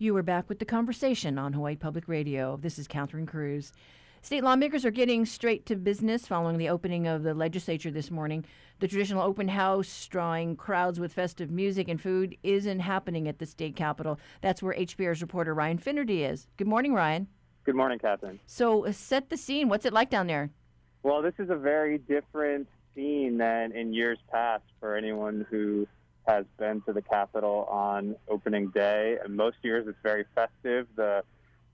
[0.00, 2.56] You are back with the conversation on Hawaii Public Radio.
[2.56, 3.72] This is Catherine Cruz.
[4.22, 8.44] State lawmakers are getting straight to business following the opening of the legislature this morning.
[8.78, 13.46] The traditional open house, drawing crowds with festive music and food, isn't happening at the
[13.46, 14.20] state capitol.
[14.40, 16.46] That's where HPR's reporter Ryan Finnerty is.
[16.58, 17.26] Good morning, Ryan.
[17.64, 18.38] Good morning, Catherine.
[18.46, 19.68] So, uh, set the scene.
[19.68, 20.50] What's it like down there?
[21.02, 25.88] Well, this is a very different scene than in years past for anyone who
[26.28, 29.16] has been to the Capitol on opening day.
[29.24, 30.86] And most years it's very festive.
[30.94, 31.24] The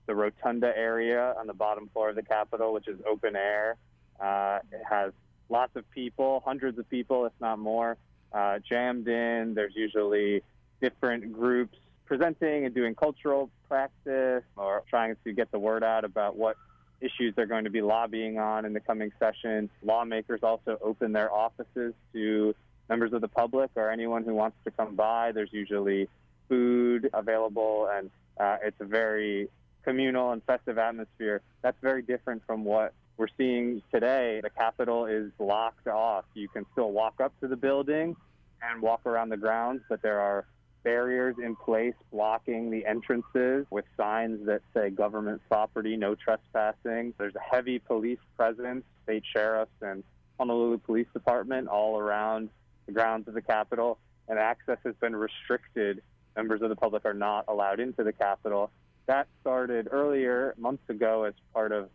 [0.07, 3.75] the rotunda area on the bottom floor of the Capitol, which is open air,
[4.19, 5.11] uh, it has
[5.49, 7.97] lots of people, hundreds of people, if not more,
[8.31, 9.55] uh, jammed in.
[9.55, 10.43] There's usually
[10.79, 16.35] different groups presenting and doing cultural practice or trying to get the word out about
[16.35, 16.55] what
[17.01, 19.71] issues they're going to be lobbying on in the coming session.
[19.83, 22.53] Lawmakers also open their offices to
[22.89, 25.31] members of the public or anyone who wants to come by.
[25.31, 26.07] There's usually
[26.47, 29.49] food available, and uh, it's a very
[29.83, 31.41] communal and festive atmosphere.
[31.61, 34.41] That's very different from what we're seeing today.
[34.43, 36.25] The Capitol is locked off.
[36.33, 38.15] You can still walk up to the building
[38.61, 40.45] and walk around the grounds, but there are
[40.83, 47.13] barriers in place blocking the entrances with signs that say government property, no trespassing.
[47.17, 50.03] There's a heavy police presence, state sheriffs and
[50.37, 52.49] Honolulu Police Department all around
[52.85, 53.97] the grounds of the Capitol,
[54.27, 56.01] and access has been restricted.
[56.35, 58.71] Members of the public are not allowed into the Capitol.
[59.05, 61.89] That started earlier, months ago, as part of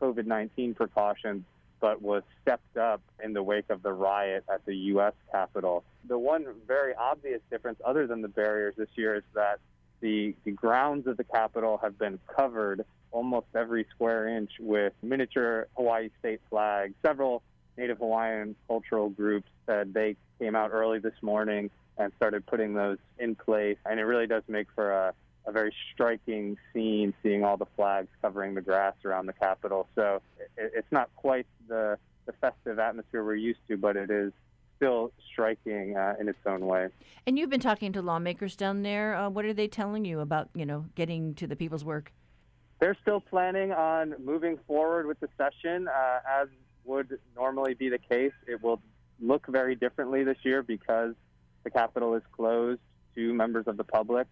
[0.00, 1.44] COVID 19 precautions,
[1.80, 5.12] but was stepped up in the wake of the riot at the U.S.
[5.30, 5.84] Capitol.
[6.08, 9.60] The one very obvious difference, other than the barriers this year, is that
[10.00, 15.68] the, the grounds of the Capitol have been covered almost every square inch with miniature
[15.76, 16.94] Hawaii state flags.
[17.04, 17.42] Several
[17.78, 22.98] Native Hawaiian cultural groups said they came out early this morning and started putting those
[23.18, 23.78] in place.
[23.84, 25.14] And it really does make for a,
[25.46, 29.88] a very striking scene seeing all the flags covering the grass around the Capitol.
[29.94, 30.20] So
[30.56, 34.32] it, it's not quite the, the festive atmosphere we're used to, but it is
[34.76, 36.88] still striking uh, in its own way.
[37.26, 39.14] And you've been talking to lawmakers down there.
[39.14, 42.12] Uh, what are they telling you about, you know, getting to the people's work?
[42.78, 45.88] They're still planning on moving forward with the session.
[45.88, 46.48] Uh, as
[46.84, 48.80] would normally be the case, it will
[49.20, 51.14] look very differently this year because
[51.64, 52.80] the Capitol is closed
[53.14, 54.26] to members of the public.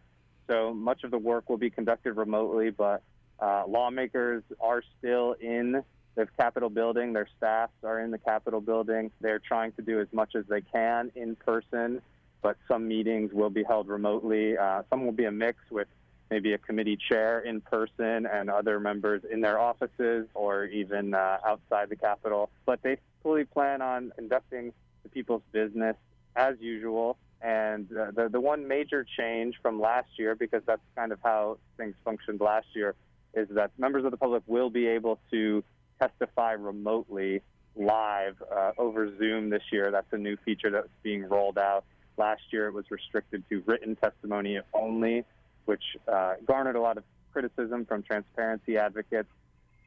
[0.49, 3.03] So much of the work will be conducted remotely, but
[3.41, 5.83] uh, lawmakers are still in
[6.15, 7.13] the Capitol building.
[7.13, 9.11] Their staffs are in the Capitol building.
[9.21, 12.03] They're trying to do as much as they can in person,
[12.43, 14.57] but some meetings will be held remotely.
[14.57, 15.89] Uh, some will be a mix with
[16.31, 21.39] maybe a committee chair in person and other members in their offices or even uh,
[21.47, 22.51] outside the Capitol.
[22.65, 25.97] But they fully plan on conducting the people's business
[26.37, 27.17] as usual.
[27.43, 31.59] And uh, the, the one major change from last year, because that's kind of how
[31.77, 32.95] things functioned last year,
[33.35, 35.65] is that members of the public will be able to
[36.01, 37.43] testify remotely
[37.77, 39.91] live uh, over Zoom this year.
[39.91, 41.85] That's a new feature that's being rolled out.
[42.17, 45.25] Last year, it was restricted to written testimony only,
[45.65, 49.29] which uh, garnered a lot of criticism from transparency advocates.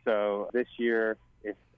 [0.04, 1.18] So this year,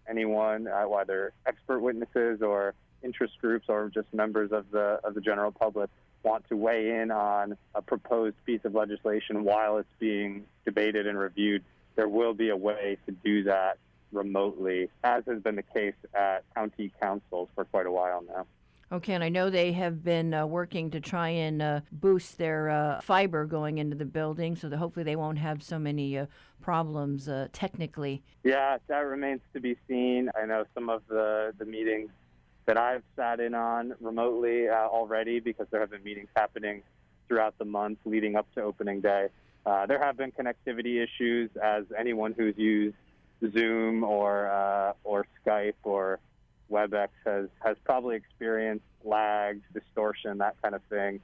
[0.09, 5.21] anyone, uh, whether expert witnesses or interest groups or just members of the of the
[5.21, 5.89] general public
[6.23, 11.17] want to weigh in on a proposed piece of legislation while it's being debated and
[11.17, 11.63] reviewed,
[11.95, 13.77] there will be a way to do that
[14.11, 18.45] remotely, as has been the case at county councils for quite a while now.
[18.91, 22.69] Okay, and I know they have been uh, working to try and uh, boost their
[22.69, 26.25] uh, fiber going into the building so that hopefully they won't have so many uh,
[26.59, 28.23] problems uh, technically.
[28.43, 30.31] Yeah, that remains to be seen.
[30.35, 32.09] I know some of the, the meetings
[32.65, 36.81] that I've sat in on remotely uh, already because there have been meetings happening
[37.27, 39.27] throughout the month leading up to opening day.
[39.65, 42.95] there have been connectivity issues, as anyone who's used
[43.53, 46.19] Zoom or or Skype or
[46.69, 51.19] WebEx has has probably experienced lags, distortion, that kind of thing.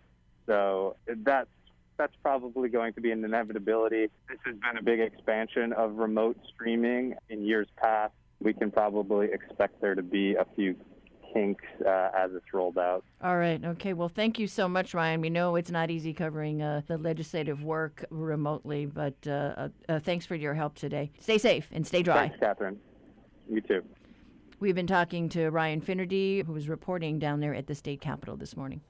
[0.45, 1.49] So that's
[1.97, 4.09] that's probably going to be an inevitability.
[4.27, 8.13] This has been a big expansion of remote streaming in years past.
[8.41, 10.75] We can probably expect there to be a few
[11.33, 13.03] kinks uh, as it's rolled out.
[13.21, 13.63] All right.
[13.63, 13.93] Okay.
[13.93, 15.21] Well, thank you so much, Ryan.
[15.21, 20.25] We know it's not easy covering uh, the legislative work remotely, but uh, uh, thanks
[20.25, 21.11] for your help today.
[21.19, 22.27] Stay safe and stay dry.
[22.27, 22.79] Thanks, Catherine.
[23.49, 23.83] You too.
[24.57, 28.37] We've been talking to Ryan Finnerty, who was reporting down there at the state capitol
[28.37, 28.81] this morning.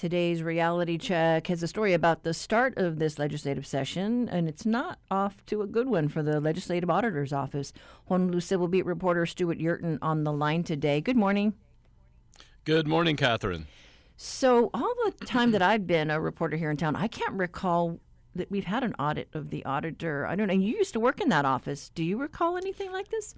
[0.00, 4.64] Today's reality check has a story about the start of this legislative session, and it's
[4.64, 7.74] not off to a good one for the Legislative Auditor's Office.
[8.08, 11.02] Honolulu Civil Beat reporter Stewart Yerton on the line today.
[11.02, 11.52] Good morning.
[12.64, 13.66] Good morning, Catherine.
[14.16, 18.00] So, all the time that I've been a reporter here in town, I can't recall
[18.34, 20.26] that we've had an audit of the auditor.
[20.26, 20.54] I don't know.
[20.54, 21.90] You used to work in that office.
[21.90, 23.34] Do you recall anything like this?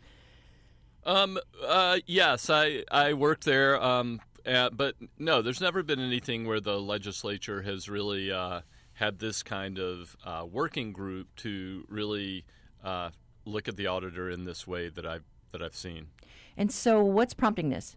[1.05, 1.41] Um.
[1.61, 1.99] Uh.
[2.07, 3.83] Yes, I I worked there.
[3.83, 4.21] Um.
[4.47, 8.61] Uh, but no, there's never been anything where the legislature has really uh,
[8.95, 12.45] had this kind of uh, working group to really
[12.85, 13.11] uh,
[13.45, 16.09] look at the auditor in this way that I've that I've seen.
[16.57, 17.97] And so, what's prompting this?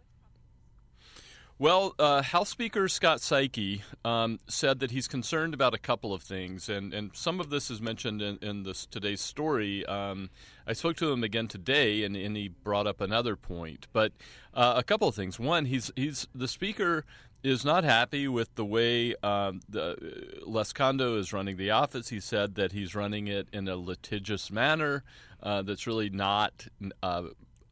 [1.58, 6.22] Well, uh, House Speaker Scott Saiki um, said that he's concerned about a couple of
[6.22, 9.86] things, and, and some of this is mentioned in, in this today's story.
[9.86, 10.32] Um,
[10.68, 13.88] I spoke to him again today, and, and he brought up another point.
[13.94, 14.12] But
[14.54, 15.40] uh, a couple of things.
[15.40, 17.06] One, he's he's the Speaker
[17.42, 22.10] is not happy with the way um, the Les Kondo is running the office.
[22.10, 25.06] He said that he's running it in a litigious manner
[25.42, 26.68] uh, that's really not
[27.02, 27.24] uh,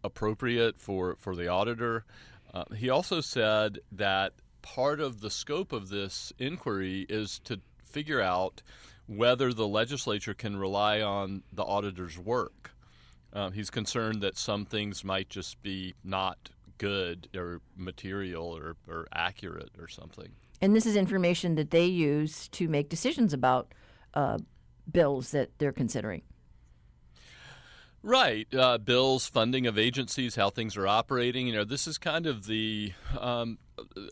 [0.06, 2.06] appropriate for, for the auditor.
[2.54, 8.22] Uh, he also said that part of the scope of this inquiry is to figure
[8.22, 8.62] out
[9.08, 12.72] whether the legislature can rely on the auditor's work.
[13.34, 19.08] Uh, he's concerned that some things might just be not good or material or, or
[19.14, 20.32] accurate or something.
[20.62, 23.74] And this is information that they use to make decisions about
[24.14, 24.38] uh,
[24.92, 26.22] bills that they're considering.
[28.06, 28.54] Right.
[28.54, 31.48] Uh, bills, funding of agencies, how things are operating.
[31.48, 33.60] You know, this is kind of the um,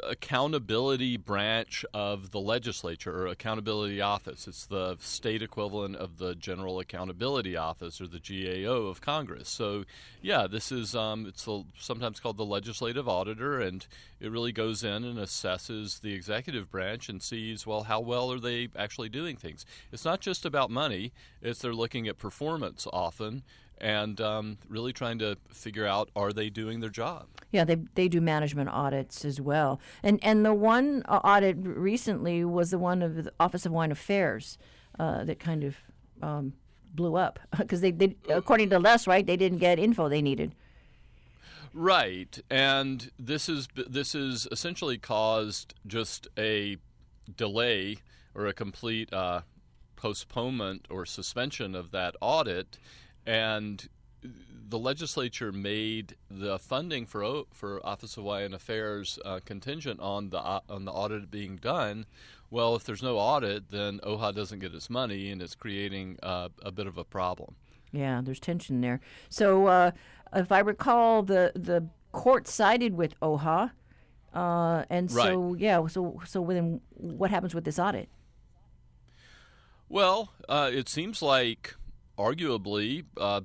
[0.08, 4.48] accountability branch of the legislature or accountability office.
[4.48, 9.50] It's the state equivalent of the General Accountability Office or the GAO of Congress.
[9.50, 9.84] So,
[10.22, 13.86] yeah, this is um, it's the, sometimes called the legislative auditor, and
[14.22, 18.40] it really goes in and assesses the executive branch and sees well how well are
[18.40, 19.66] they actually doing things.
[19.92, 21.12] It's not just about money;
[21.42, 23.44] it's they're looking at performance often
[23.82, 27.28] and um, really trying to figure out are they doing their job.
[27.52, 32.72] Yeah, they they do management audits as well, and and the one audit recently was
[32.72, 34.58] the one of the Office of Hawaiian Affairs
[35.00, 35.76] uh, that kind of
[36.22, 36.54] um,
[36.94, 40.56] blew up because they, they according to Les, right, they didn't get info they needed.
[41.74, 46.78] Right, and this is this is essentially caused just a
[47.36, 47.98] delay
[48.36, 49.42] or a complete uh,
[49.96, 52.78] postponement or suspension of that audit
[53.26, 53.88] and
[54.72, 60.40] the legislature made the funding for for Office of Hawaiian Affairs uh, contingent on the
[60.40, 62.06] uh, on the audit being done.
[62.50, 66.50] Well, if there's no audit, then OHA doesn't get its money, and it's creating uh,
[66.64, 67.56] a bit of a problem.
[67.94, 69.00] Yeah, there's tension there.
[69.30, 69.92] So, uh,
[70.34, 73.72] if I recall, the the court sided with OHA,
[74.34, 75.60] uh, and so right.
[75.60, 78.10] yeah, so so then what happens with this audit?
[79.90, 81.76] Well, uh, it seems like
[82.22, 83.42] arguably, uh,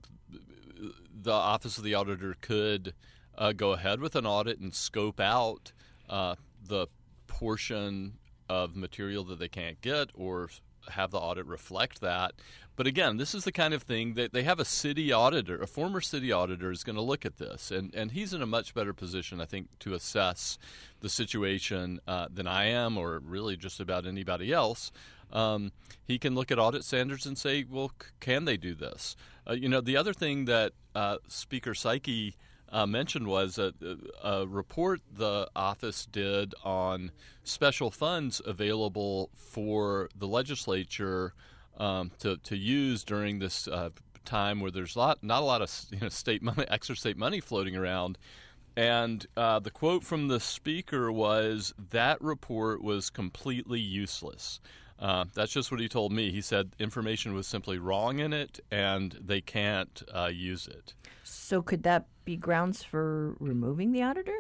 [1.23, 2.94] the Office of the Auditor could
[3.37, 5.73] uh, go ahead with an audit and scope out
[6.08, 6.37] uh,
[6.67, 6.87] the
[7.26, 8.14] portion
[8.49, 10.50] of material that they can't get or
[10.90, 12.32] have the audit reflect that.
[12.76, 15.66] But again, this is the kind of thing that they have a city auditor, a
[15.66, 18.75] former city auditor is going to look at this, and, and he's in a much
[18.75, 20.59] better position, I think, to assess
[21.00, 24.92] the situation uh, than I am, or really just about anybody else.
[25.33, 25.73] Um,
[26.04, 29.16] he can look at audit standards and say, well, c- can they do this?
[29.49, 32.35] Uh, you know, the other thing that uh, Speaker Saiki
[32.71, 33.73] uh, mentioned was a,
[34.23, 37.12] a, report the office did on
[37.45, 41.33] special funds available for the legislature
[41.78, 43.90] um, to, to use during this uh,
[44.25, 47.40] time where there's lot, not a lot of you know, state money, extra state money
[47.40, 48.18] floating around.
[48.76, 54.61] And uh, the quote from the speaker was that report was completely useless.
[54.98, 56.30] Uh, that's just what he told me.
[56.30, 60.94] He said information was simply wrong in it, and they can't uh, use it.
[61.22, 64.38] So, could that be grounds for removing the auditor?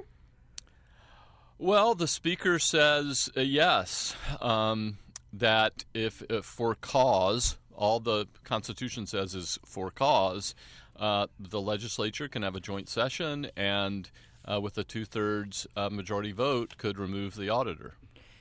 [1.58, 4.14] Well, the speaker says uh, yes.
[4.40, 4.98] Um,
[5.38, 10.54] that if, if, for cause, all the Constitution says is for cause,
[10.98, 14.10] uh, the legislature can have a joint session and,
[14.50, 17.94] uh, with a two thirds uh, majority vote, could remove the auditor.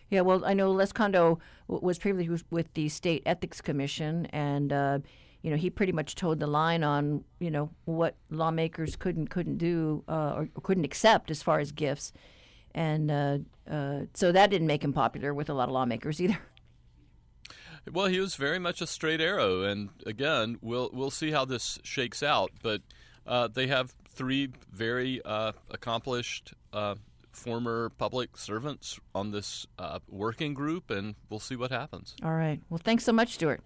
[0.09, 4.71] Yeah, well, I know Les Kondo w- was previously with the State Ethics Commission, and
[4.71, 4.99] uh,
[5.41, 9.57] you know he pretty much toed the line on you know what lawmakers couldn't couldn't
[9.57, 12.13] do uh, or, couldn't accept as far as gifts,
[12.73, 13.37] and uh,
[13.69, 16.37] uh, so that didn't make him popular with a lot of lawmakers either.
[17.91, 21.77] Well, he was very much a straight arrow, and again, we'll we'll see how this
[21.83, 22.49] shakes out.
[22.63, 22.81] But
[23.27, 26.53] uh, they have three very uh, accomplished
[27.35, 32.15] former public servants on this uh, working group, and we'll see what happens.
[32.23, 32.59] All right.
[32.69, 33.61] Well, thanks so much, Stewart.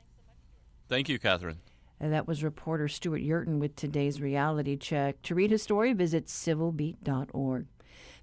[0.87, 1.59] Thank you, Catherine.
[1.99, 5.21] And that was reporter Stewart Yerton with today's reality check.
[5.23, 7.67] To read his story, visit civilbeat.org.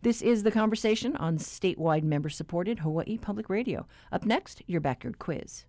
[0.02, 3.86] This is the conversation on statewide member supported Hawaii Public Radio.
[4.12, 5.66] Up next, your backyard quiz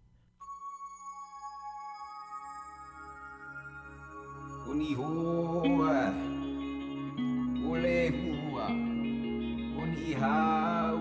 [10.05, 10.97] ihau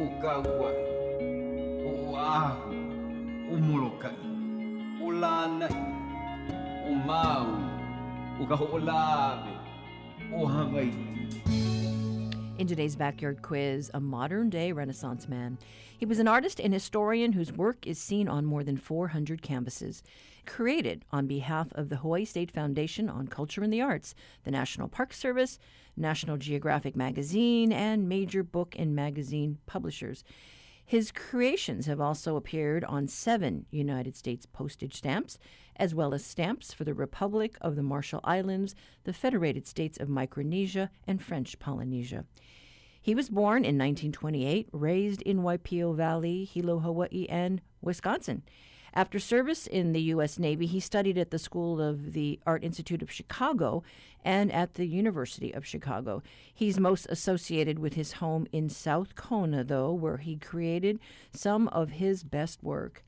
[0.00, 0.80] o kauai
[1.88, 2.74] o ahu
[3.52, 4.18] o molokai
[5.04, 5.74] o lanai
[6.88, 6.92] o
[8.40, 9.52] o kaho'olawe
[10.36, 10.38] o
[12.56, 15.58] in today's backyard quiz, a modern day Renaissance man.
[15.98, 20.04] He was an artist and historian whose work is seen on more than 400 canvases.
[20.46, 24.86] Created on behalf of the Hawaii State Foundation on Culture and the Arts, the National
[24.86, 25.58] Park Service,
[25.96, 30.22] National Geographic Magazine, and major book and magazine publishers.
[30.86, 35.40] His creations have also appeared on seven United States postage stamps,
[35.76, 40.08] as well as stamps for the Republic of the Marshall Islands, the Federated States of
[40.08, 42.24] Micronesia, and French Polynesia.
[43.00, 48.42] He was born in 1928, raised in Waipio Valley, Hilo, Hawaii, and Wisconsin.
[48.96, 50.38] After service in the U.S.
[50.38, 53.82] Navy, he studied at the School of the Art Institute of Chicago
[54.24, 56.22] and at the University of Chicago.
[56.54, 61.00] He's most associated with his home in South Kona, though, where he created
[61.32, 63.04] some of his best work.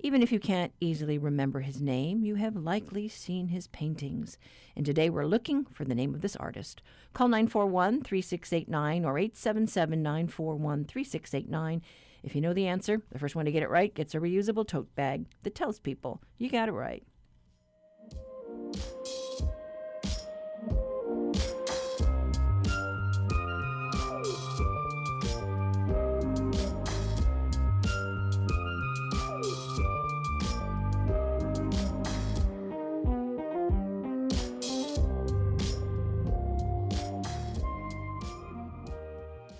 [0.00, 4.38] Even if you can't easily remember his name, you have likely seen his paintings.
[4.76, 6.82] And today we're looking for the name of this artist.
[7.14, 11.82] Call 941 3689 or 877 941 3689
[12.26, 14.66] if you know the answer, the first one to get it right gets a reusable
[14.66, 17.04] tote bag that tells people you got it right.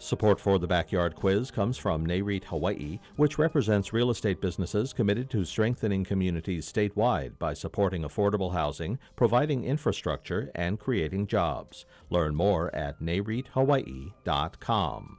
[0.07, 5.29] Support for the Backyard Quiz comes from NAREIT Hawaii, which represents real estate businesses committed
[5.31, 11.87] to strengthening communities statewide by supporting affordable housing, providing infrastructure, and creating jobs.
[12.09, 15.19] Learn more at nareithawaii.com.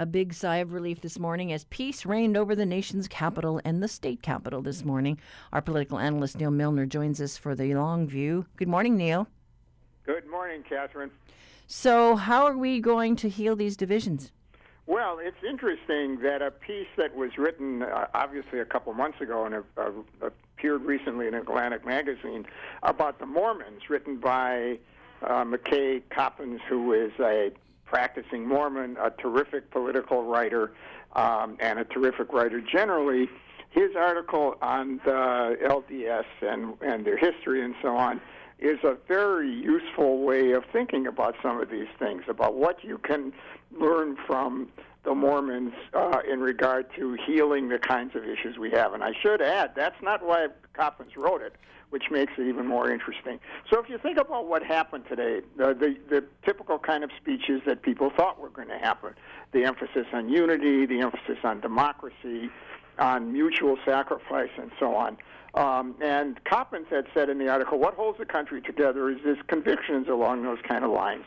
[0.00, 3.82] A big sigh of relief this morning as peace reigned over the nation's capital and
[3.82, 5.18] the state capital this morning.
[5.52, 8.46] Our political analyst Neal Milner joins us for the long view.
[8.56, 9.28] Good morning, Neal.
[10.06, 11.10] Good morning, Catherine.
[11.66, 14.32] So, how are we going to heal these divisions?
[14.86, 19.44] Well, it's interesting that a piece that was written uh, obviously a couple months ago
[19.44, 19.90] and uh,
[20.22, 22.46] appeared recently in Atlantic Magazine
[22.82, 24.78] about the Mormons, written by
[25.22, 27.52] uh, McKay Coppins, who is a
[27.90, 30.72] practicing Mormon, a terrific political writer,
[31.16, 33.28] um, and a terrific writer generally.
[33.70, 38.20] His article on the LDS and, and their history and so on
[38.60, 42.98] is a very useful way of thinking about some of these things, about what you
[42.98, 43.32] can
[43.78, 44.68] learn from
[45.04, 48.92] the Mormons uh, in regard to healing the kinds of issues we have.
[48.92, 51.56] And I should add, that's not why Coppins wrote it
[51.90, 53.38] which makes it even more interesting.
[53.70, 57.60] So if you think about what happened today, the, the, the typical kind of speeches
[57.66, 59.14] that people thought were going to happen,
[59.52, 62.48] the emphasis on unity, the emphasis on democracy,
[62.98, 65.16] on mutual sacrifice, and so on.
[65.54, 69.38] Um, and Coppins had said in the article, what holds the country together is his
[69.48, 71.24] convictions along those kind of lines.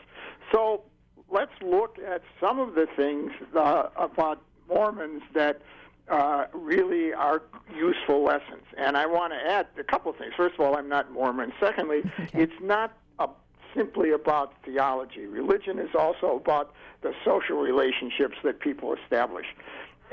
[0.50, 0.82] So
[1.30, 5.60] let's look at some of the things uh, about Mormons that
[6.08, 7.42] uh, really are
[7.74, 8.64] useful lessons.
[8.76, 10.32] And I want to add a couple of things.
[10.36, 11.52] First of all, I'm not Mormon.
[11.60, 12.28] Secondly, okay.
[12.34, 13.28] it's not a,
[13.74, 15.26] simply about theology.
[15.26, 19.46] Religion is also about the social relationships that people establish.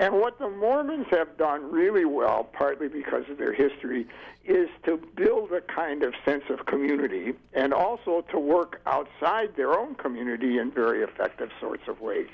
[0.02, 4.08] And what the Mormons have done really well, partly because of their history,
[4.44, 9.78] is to build a kind of sense of community and also to work outside their
[9.78, 12.26] own community in very effective sorts of ways.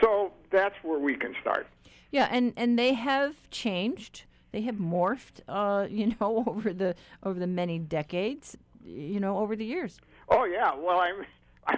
[0.00, 1.66] So that's where we can start.
[2.12, 4.24] Yeah, and, and they have changed.
[4.52, 9.54] They have morphed, uh, you know, over the over the many decades, you know, over
[9.54, 10.00] the years.
[10.30, 11.26] Oh yeah, well I'm,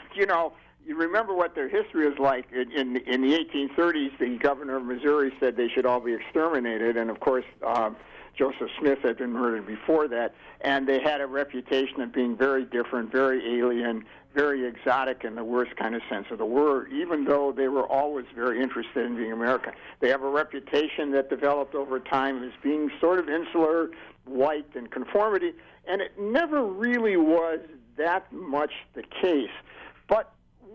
[0.15, 0.53] you know,
[0.87, 2.47] you remember what their history is like.
[2.53, 6.97] In in, in the 1830s, the governor of Missouri said they should all be exterminated,
[6.97, 7.45] and of course.
[7.67, 7.97] Um,
[8.37, 12.65] Joseph Smith had been murdered before that, and they had a reputation of being very
[12.65, 17.25] different, very alien, very exotic in the worst kind of sense of the word, even
[17.25, 19.73] though they were always very interested in being American.
[20.01, 23.91] They have a reputation that developed over time as being sort of insular,
[24.25, 25.53] white, and conformity,
[25.87, 27.61] and it never really was
[27.97, 29.51] that much the case.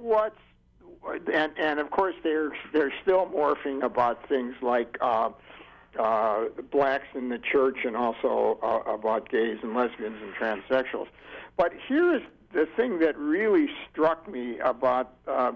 [0.01, 0.39] What's
[1.33, 5.29] and and of course they're they're still morphing about things like uh,
[5.97, 11.07] uh, blacks in the church and also uh, about gays and lesbians and transsexuals.
[11.57, 12.21] But here's
[12.53, 15.51] the thing that really struck me about uh,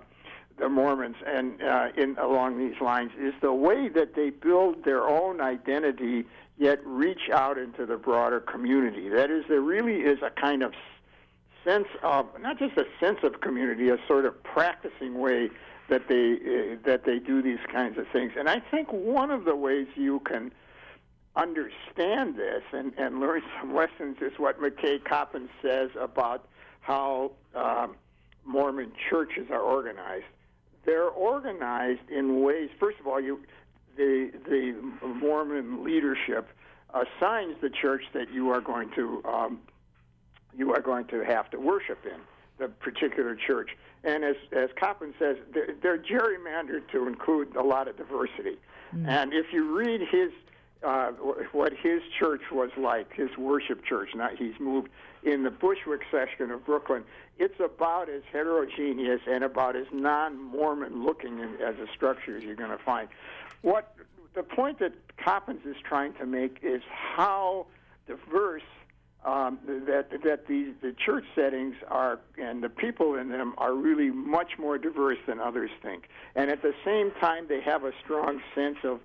[0.57, 5.07] the Mormons and uh, in along these lines is the way that they build their
[5.07, 6.25] own identity
[6.57, 9.09] yet reach out into the broader community.
[9.09, 10.73] That is, there really is a kind of
[11.63, 15.49] sense of not just a sense of community, a sort of practicing way
[15.89, 18.33] that they uh, that they do these kinds of things.
[18.37, 20.51] And I think one of the ways you can
[21.35, 26.47] understand this and, and learn some lessons is what McKay Coppins says about
[26.81, 27.95] how um,
[28.45, 30.25] Mormon churches are organized.
[30.85, 32.69] They're organized in ways.
[32.79, 33.39] First of all, you
[33.95, 36.47] the the Mormon leadership
[36.93, 39.59] assigns the church that you are going to um,
[40.55, 42.19] you are going to have to worship in
[42.57, 43.71] the particular church.
[44.03, 48.57] And as as Coppin says, they're, they're gerrymandered to include a lot of diversity.
[48.95, 49.07] Mm.
[49.07, 50.31] And if you read his
[50.83, 51.11] uh,
[51.53, 54.09] what his church was like, his worship church.
[54.15, 54.89] Now he's moved
[55.23, 57.03] in the Bushwick section of Brooklyn.
[57.39, 62.71] It's about as heterogeneous and about as non-Mormon looking as a structure as you're going
[62.71, 63.07] to find.
[63.61, 63.95] What
[64.33, 67.67] the point that Coppins is trying to make is how
[68.05, 68.63] diverse
[69.25, 74.09] um, that that these the church settings are and the people in them are really
[74.09, 78.41] much more diverse than others think, and at the same time they have a strong
[78.53, 78.99] sense of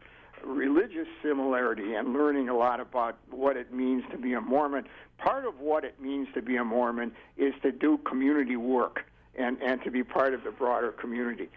[0.44, 4.84] religious similarity and learning a lot about what it means to be a Mormon.
[5.18, 9.04] Part of what it means to be a Mormon is to do community work
[9.36, 11.48] and, and to be part of the broader community.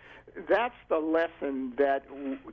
[0.47, 2.05] That's the lesson that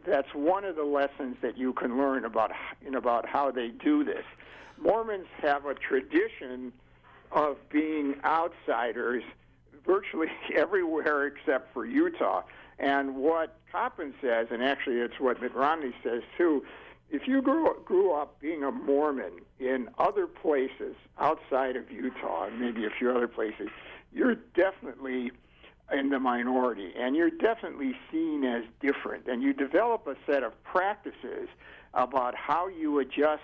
[0.04, 2.50] that's one of the lessons that you can learn about
[2.94, 4.24] about how they do this.
[4.80, 6.72] Mormons have a tradition
[7.32, 9.22] of being outsiders
[9.86, 12.42] virtually everywhere except for Utah.
[12.78, 16.64] And what Coppin says, and actually it's what Mitt Romney says too,
[17.10, 22.60] if you grew, grew up being a Mormon in other places outside of Utah, and
[22.60, 23.68] maybe a few other places,
[24.12, 25.32] you're definitely
[25.90, 29.26] in the minority, and you're definitely seen as different.
[29.26, 31.48] And you develop a set of practices
[31.94, 33.42] about how you adjust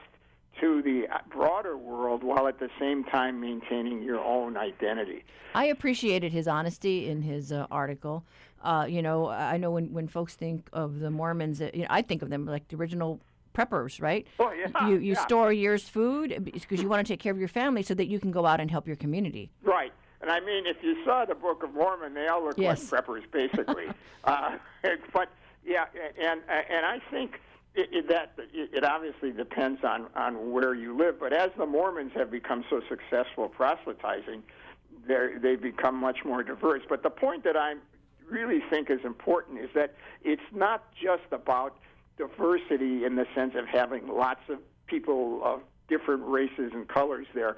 [0.60, 5.24] to the broader world while at the same time maintaining your own identity.
[5.54, 8.24] I appreciated his honesty in his uh, article.
[8.62, 11.88] Uh, you know, I know when, when folks think of the Mormons, uh, you know,
[11.90, 13.20] I think of them like the original
[13.54, 14.26] preppers, right?
[14.38, 14.88] Oh yeah.
[14.88, 15.26] You you yeah.
[15.26, 18.06] store a year's food because you want to take care of your family so that
[18.06, 19.50] you can go out and help your community.
[19.62, 19.92] Right.
[20.20, 22.90] And I mean, if you saw the Book of Mormon, they all look yes.
[22.90, 23.84] like preppers, basically.
[24.24, 24.56] uh,
[25.12, 25.28] but
[25.64, 25.84] yeah,
[26.18, 27.40] and and I think
[27.74, 31.18] it, it, that it, obviously depends on on where you live.
[31.18, 34.42] But as the Mormons have become so successful proselytizing,
[35.06, 36.82] they they become much more diverse.
[36.88, 37.80] But the point that I'm
[38.30, 41.76] really think is important is that it's not just about
[42.16, 47.56] diversity in the sense of having lots of people of different races and colors there.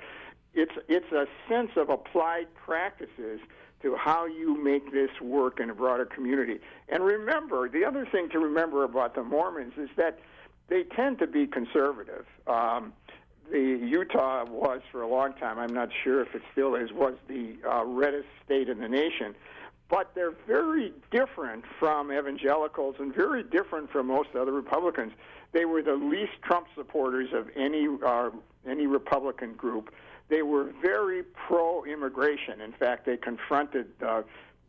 [0.55, 3.41] It's it's a sense of applied practices
[3.83, 6.59] to how you make this work in a broader community.
[6.89, 10.19] And remember, the other thing to remember about the Mormons is that
[10.69, 12.27] they tend to be conservative.
[12.47, 12.93] Um,
[13.51, 15.59] the Utah was for a long time.
[15.59, 16.93] I'm not sure if it still is.
[16.93, 19.37] Was the uh, reddest state in the nation
[19.89, 25.13] but they're very different from evangelicals and very different from most other Republicans.
[25.53, 28.31] They were the least Trump supporters of any uh,
[28.69, 29.95] any Republican group.
[30.29, 32.61] They were very pro-immigration.
[32.61, 34.23] In fact, they confronted uh,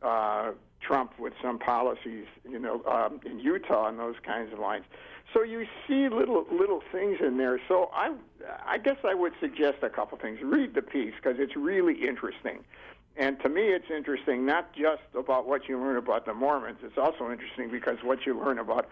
[0.03, 4.85] uh, Trump with some policies, you know, um, in Utah and those kinds of lines.
[5.33, 7.59] So you see little little things in there.
[7.67, 8.13] So I
[8.65, 10.39] I guess I would suggest a couple things.
[10.41, 12.59] Read the piece because it's really interesting.
[13.17, 16.77] And to me, it's interesting not just about what you learn about the Mormons.
[16.83, 18.87] It's also interesting because what you learn about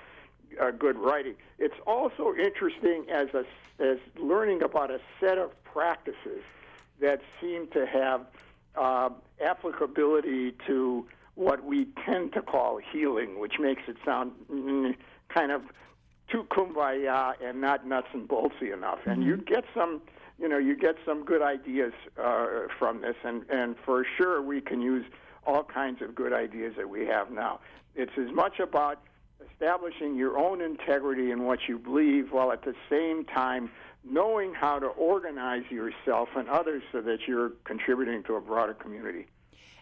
[0.62, 1.36] uh, good writing.
[1.60, 3.44] It's also interesting as a,
[3.84, 6.44] as learning about a set of practices
[7.00, 8.22] that seem to have
[8.76, 9.10] uh,
[9.42, 11.06] applicability to
[11.36, 14.96] what we tend to call healing, which makes it sound mm,
[15.30, 15.62] kind of
[16.30, 19.00] too kumbaya and not nuts and boltsy enough.
[19.00, 19.10] Mm-hmm.
[19.10, 20.02] And you get some
[20.38, 24.60] you know, you get some good ideas uh, from this, and, and for sure we
[24.60, 25.06] can use
[25.46, 27.60] all kinds of good ideas that we have now.
[27.96, 29.00] It's as much about
[29.52, 33.70] establishing your own integrity in what you believe while at the same time
[34.04, 39.26] knowing how to organize yourself and others so that you're contributing to a broader community.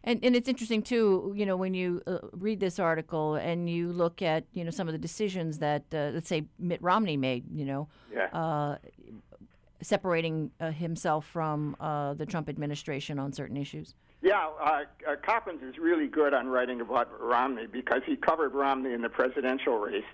[0.05, 3.91] And, and it's interesting too, you know, when you uh, read this article and you
[3.91, 7.45] look at, you know, some of the decisions that, uh, let's say, Mitt Romney made,
[7.51, 8.27] you know, Yeah.
[8.33, 8.77] uh,
[9.81, 13.95] separating uh, himself from uh, the Trump administration on certain issues.
[14.23, 18.93] Yeah, uh, uh, Coppins is really good on writing about Romney because he covered Romney
[18.93, 20.05] in the presidential race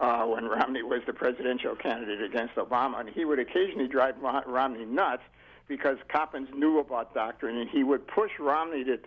[0.00, 4.14] uh, when Romney was the presidential candidate against Obama, and he would occasionally drive
[4.46, 5.22] Romney nuts
[5.68, 8.98] because Coppins knew about doctrine, and he would push Romney to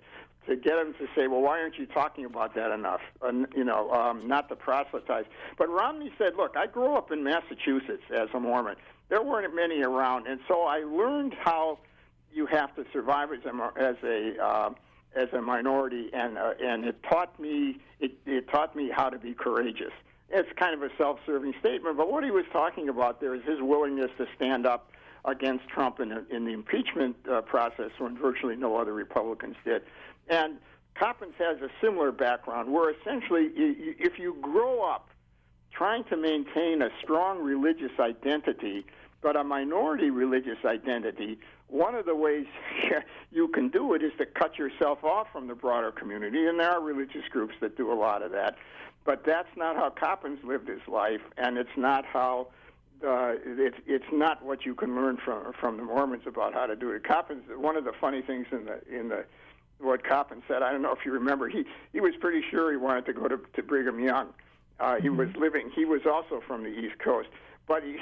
[0.45, 3.63] to get him to say, "Well, why aren't you talking about that enough?" Uh, you
[3.63, 5.25] know, um, not to proselytize.
[5.57, 8.75] But Romney said, "Look, I grew up in Massachusetts as a Mormon.
[9.09, 11.79] There weren't many around, and so I learned how."
[12.33, 14.69] You have to survive as a as a uh,
[15.15, 19.17] as a minority, and uh, and it taught me it, it taught me how to
[19.17, 19.93] be courageous.
[20.29, 23.61] It's kind of a self-serving statement, but what he was talking about there is his
[23.61, 24.91] willingness to stand up
[25.25, 29.83] against Trump in, in the impeachment uh, process when virtually no other Republicans did,
[30.29, 30.57] and
[30.95, 35.09] Coppins has a similar background, where essentially, if you grow up
[35.71, 38.85] trying to maintain a strong religious identity,
[39.23, 42.45] but a minority religious identity, one of the ways
[43.31, 46.69] you can do it is to cut yourself off from the broader community, and there
[46.69, 48.57] are religious groups that do a lot of that.
[49.05, 52.47] But that's not how Coppins lived his life, and it's not how
[53.05, 56.75] uh, it's it's not what you can learn from from the Mormons about how to
[56.75, 57.03] do it.
[57.03, 59.25] Coppins, one of the funny things in the in the
[59.79, 62.77] what Coppins said, I don't know if you remember, he he was pretty sure he
[62.77, 64.29] wanted to go to, to Brigham Young.
[64.79, 65.17] Uh, he mm-hmm.
[65.17, 65.69] was living.
[65.75, 67.27] He was also from the East Coast,
[67.67, 67.97] but he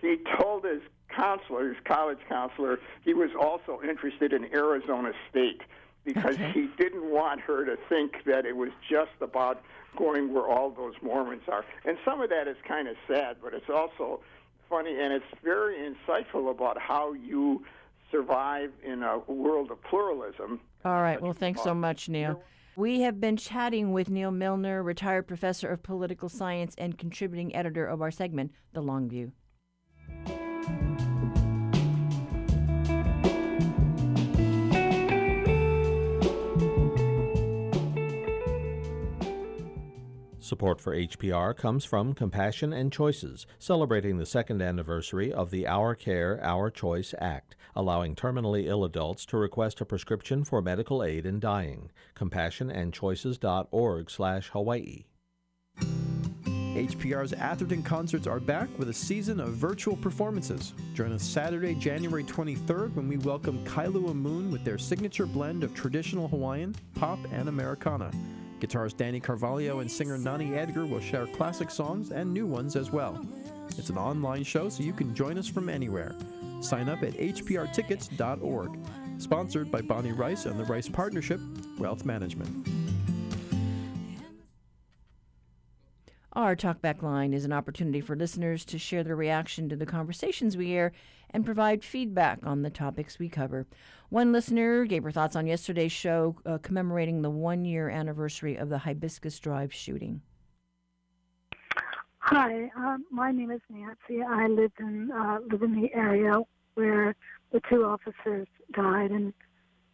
[0.00, 0.82] he told his
[1.14, 5.62] counselor, his college counselor, he was also interested in Arizona State
[6.04, 6.52] because okay.
[6.52, 9.62] he didn't want her to think that it was just about
[9.96, 11.64] going where all those Mormons are.
[11.84, 14.20] And some of that is kind of sad, but it's also
[14.68, 17.64] funny and it's very insightful about how you
[18.10, 20.60] survive in a world of pluralism.
[20.84, 21.20] All right.
[21.20, 22.42] Well, thanks so much, Neal.
[22.76, 27.84] We have been chatting with Neal Milner, retired professor of political science and contributing editor
[27.84, 29.32] of our segment, The Long View.
[40.48, 45.94] Support for HPR comes from Compassion and Choices, celebrating the second anniversary of the Our
[45.94, 51.26] Care, Our Choice Act, allowing terminally ill adults to request a prescription for medical aid
[51.26, 51.90] in dying.
[52.16, 55.04] CompassionandChoices.org/Hawaii.
[56.78, 60.72] HPR's Atherton concerts are back with a season of virtual performances.
[60.94, 65.74] Join us Saturday, January 23rd when we welcome Kailua Moon with their signature blend of
[65.74, 68.10] traditional Hawaiian, pop, and Americana.
[68.60, 72.90] Guitarist Danny Carvalho and singer Nani Edgar will share classic songs and new ones as
[72.90, 73.24] well.
[73.76, 76.14] It's an online show, so you can join us from anywhere.
[76.60, 78.78] Sign up at hprtickets.org.
[79.18, 81.40] Sponsored by Bonnie Rice and the Rice Partnership,
[81.78, 82.68] Wealth Management.
[86.38, 90.56] Our talkback line is an opportunity for listeners to share their reaction to the conversations
[90.56, 90.92] we air
[91.30, 93.66] and provide feedback on the topics we cover.
[94.08, 98.68] One listener gave her thoughts on yesterday's show uh, commemorating the one year anniversary of
[98.68, 100.22] the Hibiscus Drive shooting.
[102.18, 104.22] Hi, um, my name is Nancy.
[104.22, 106.38] I live in uh, live in the area
[106.74, 107.16] where
[107.50, 109.34] the two officers died and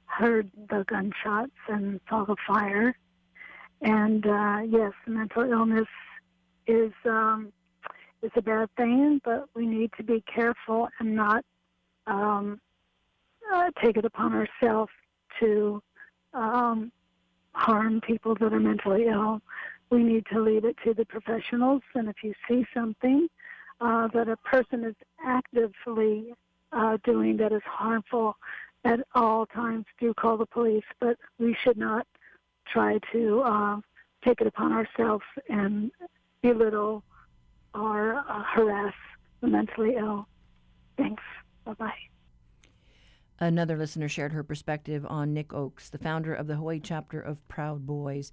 [0.04, 2.94] heard the gunshots and saw the fire.
[3.80, 5.88] And uh, yes, mental illness
[6.66, 7.52] is um,
[8.22, 11.44] is a bad thing, but we need to be careful and not
[12.06, 12.60] um,
[13.52, 14.92] uh, take it upon ourselves
[15.40, 15.82] to
[16.32, 16.90] um,
[17.52, 19.40] harm people that are mentally ill.
[19.90, 23.28] We need to leave it to the professionals, and if you see something
[23.80, 26.34] uh, that a person is actively
[26.72, 28.36] uh, doing that is harmful,
[28.84, 30.84] at all times do call the police.
[31.00, 32.06] But we should not
[32.66, 33.76] try to uh,
[34.24, 35.90] take it upon ourselves and
[36.44, 37.02] belittle
[37.74, 38.94] or uh, harass
[39.40, 40.28] the mentally ill.
[40.96, 41.22] Thanks.
[41.64, 41.92] Bye bye.
[43.40, 47.46] Another listener shared her perspective on Nick Ochs, the founder of the Hawaii chapter of
[47.48, 48.30] Proud Boys.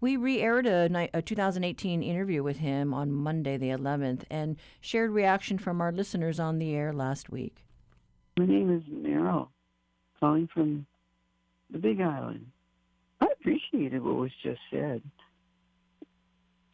[0.00, 5.10] We re aired a, a 2018 interview with him on Monday, the 11th, and shared
[5.10, 7.64] reaction from our listeners on the air last week.
[8.38, 9.48] My name is Meryl,
[10.20, 10.86] calling from
[11.70, 12.46] the Big Island.
[13.20, 15.02] I appreciated what was just said.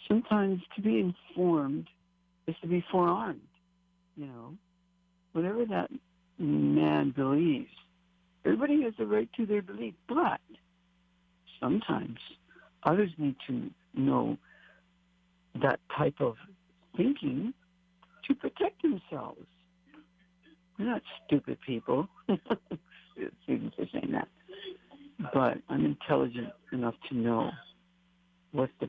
[0.08, 1.88] Sometimes to be informed
[2.46, 3.40] is to be forearmed,
[4.16, 4.54] you know.
[5.32, 5.90] Whatever that
[6.38, 7.70] man believes.
[8.44, 10.40] Everybody has the right to their belief, but
[11.60, 12.18] sometimes
[12.82, 14.38] others need to know
[15.60, 16.36] that type of
[16.96, 17.52] thinking
[18.26, 19.46] to protect themselves.
[20.78, 22.08] We're not stupid people.
[23.42, 24.28] Students are saying that.
[25.34, 27.50] But I'm intelligent enough to know
[28.52, 28.88] what's the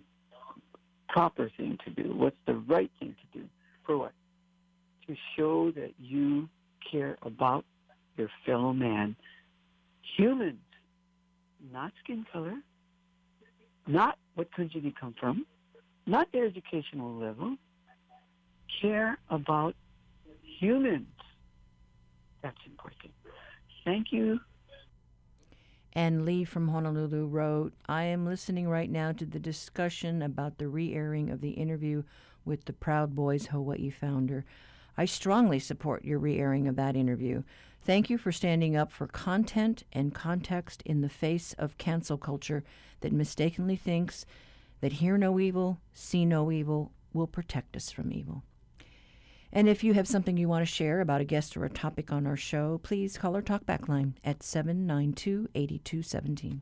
[1.11, 3.45] proper thing to do, what's the right thing to do.
[3.85, 4.13] For what?
[5.07, 6.47] To show that you
[6.89, 7.65] care about
[8.17, 9.15] your fellow man,
[10.17, 10.59] humans,
[11.71, 12.55] not skin color,
[13.87, 15.45] not what country they come from,
[16.05, 17.55] not their educational level.
[18.81, 19.75] Care about
[20.59, 21.07] humans.
[22.41, 23.11] That's important.
[23.85, 24.39] Thank you.
[25.93, 30.67] And Lee from Honolulu wrote, I am listening right now to the discussion about the
[30.67, 32.03] re airing of the interview
[32.45, 34.45] with the Proud Boys Hawaii founder.
[34.97, 37.43] I strongly support your re airing of that interview.
[37.83, 42.63] Thank you for standing up for content and context in the face of cancel culture
[43.01, 44.25] that mistakenly thinks
[44.79, 48.43] that hear no evil, see no evil will protect us from evil.
[49.53, 52.11] And if you have something you want to share about a guest or a topic
[52.11, 56.61] on our show, please call our talkback line at 792 8217.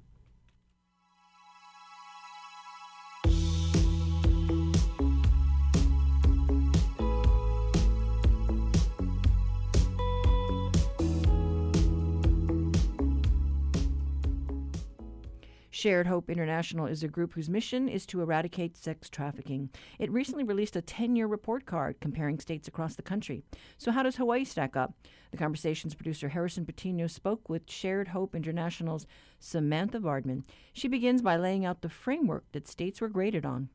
[15.80, 19.70] Shared Hope International is a group whose mission is to eradicate sex trafficking.
[19.98, 23.44] It recently released a 10 year report card comparing states across the country.
[23.78, 24.94] So, how does Hawaii stack up?
[25.32, 29.08] The conversation's producer Harrison Patino spoke with Shared Hope International's
[29.40, 30.44] Samantha Vardaman.
[30.74, 33.70] She begins by laying out the framework that states were graded on.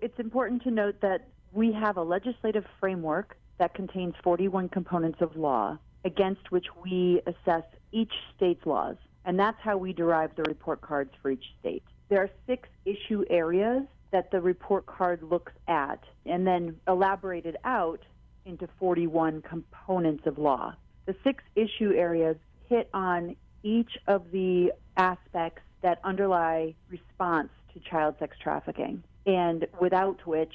[0.00, 5.34] It's important to note that we have a legislative framework that contains 41 components of
[5.34, 10.80] law against which we assess each state's laws and that's how we derive the report
[10.80, 11.82] cards for each state.
[12.08, 18.00] There are six issue areas that the report card looks at and then elaborated out
[18.46, 20.74] into 41 components of law.
[21.06, 22.36] The six issue areas
[22.68, 30.24] hit on each of the aspects that underlie response to child sex trafficking, and without
[30.26, 30.52] which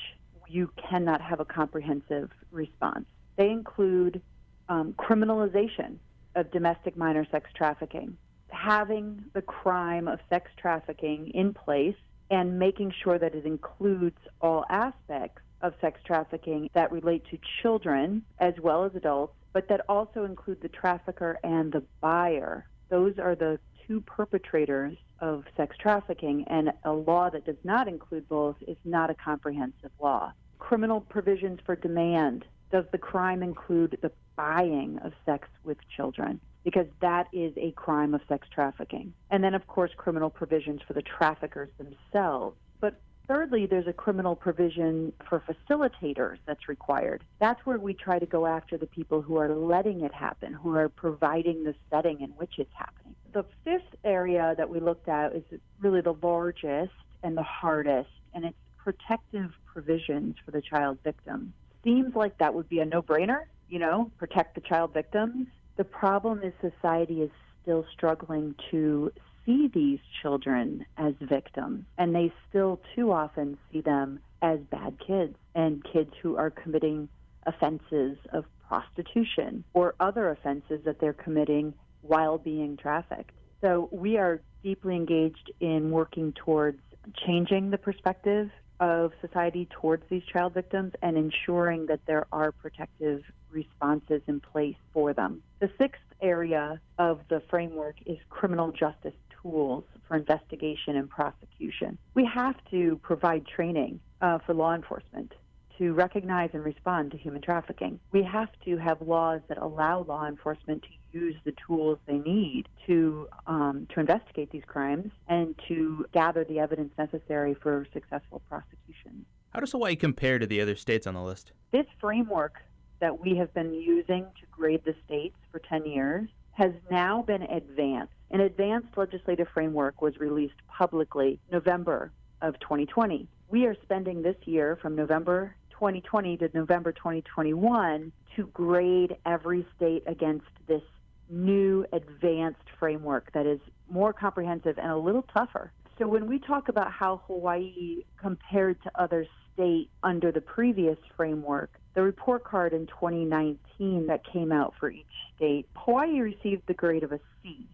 [0.48, 3.06] you cannot have a comprehensive response.
[3.36, 4.22] They include
[4.70, 5.98] um, criminalization
[6.36, 8.18] of domestic minor sex trafficking,
[8.62, 11.96] having the crime of sex trafficking in place
[12.30, 18.24] and making sure that it includes all aspects of sex trafficking that relate to children
[18.40, 22.66] as well as adults, but that also include the trafficker and the buyer.
[22.90, 28.28] Those are the two perpetrators of sex trafficking, and a law that does not include
[28.30, 30.34] both is not a comprehensive law.
[30.60, 32.46] Criminal provisions for demand.
[32.72, 36.40] Does the crime include the buying of sex with children?
[36.64, 39.14] Because that is a crime of sex trafficking.
[39.30, 42.58] And then, of course, criminal provisions for the traffickers themselves.
[42.80, 47.24] But thirdly, there's a criminal provision for facilitators that's required.
[47.40, 50.76] That's where we try to go after the people who are letting it happen, who
[50.76, 53.16] are providing the setting in which it's happening.
[53.34, 55.44] The fifth area that we looked at is
[55.80, 56.94] really the largest
[57.24, 61.54] and the hardest, and it's protective provisions for the child victim.
[61.84, 65.84] Seems like that would be a no brainer, you know, protect the child victims the
[65.84, 67.32] problem is society is
[67.62, 69.12] still struggling to
[69.46, 75.36] see these children as victims, and they still too often see them as bad kids
[75.56, 77.08] and kids who are committing
[77.46, 83.32] offenses of prostitution or other offenses that they're committing while being trafficked.
[83.62, 86.80] So we are deeply engaged in working towards
[87.26, 88.50] changing the perspective
[88.82, 94.76] of society towards these child victims and ensuring that there are protective responses in place
[94.92, 95.42] for them.
[95.60, 101.98] The sixth area of the framework is criminal justice tools for investigation and prosecution.
[102.16, 105.32] We have to provide training uh, for law enforcement
[105.78, 108.00] to recognize and respond to human trafficking.
[108.12, 112.68] We have to have laws that allow law enforcement to use the tools they need
[112.88, 119.26] to um, to investigate these crimes and to gather the evidence necessary for successful prosecution.
[119.54, 121.52] How does Hawaii compare to the other states on the list?
[121.72, 122.62] This framework
[123.00, 127.44] that we have been using to grade the states for 10 years has now been
[127.44, 128.14] advanced.
[128.30, 133.28] An advanced legislative framework was released publicly November of 2020.
[133.50, 140.04] We are spending this year from November 2020 to November 2021 to grade every state
[140.06, 140.84] against this
[141.32, 145.72] new advanced framework that is more comprehensive and a little tougher.
[145.98, 151.72] So when we talk about how Hawaii compared to other states under the previous framework,
[151.94, 157.04] the report card in 2019 that came out for each state, Hawaii received the grade
[157.04, 157.68] of a C.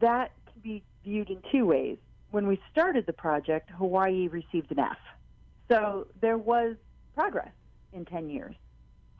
[0.00, 1.98] That can be viewed in two ways.
[2.30, 4.98] When we started the project, Hawaii received an F.
[5.68, 6.76] So there was
[7.14, 7.52] progress
[7.92, 8.54] in 10 years.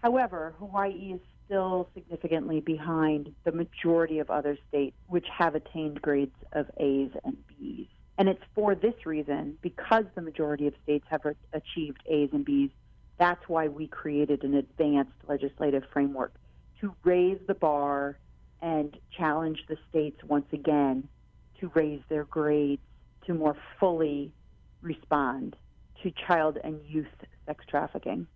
[0.03, 6.37] However, Hawaii is still significantly behind the majority of other states which have attained grades
[6.53, 7.87] of A's and B's.
[8.19, 12.71] And it's for this reason, because the majority of states have achieved A's and B's,
[13.19, 16.35] that's why we created an advanced legislative framework
[16.81, 18.19] to raise the bar
[18.61, 21.09] and challenge the states once again
[21.61, 22.83] to raise their grades
[23.27, 24.33] to more fully
[24.83, 25.57] respond
[26.03, 27.07] to child and youth
[27.47, 28.27] sex trafficking.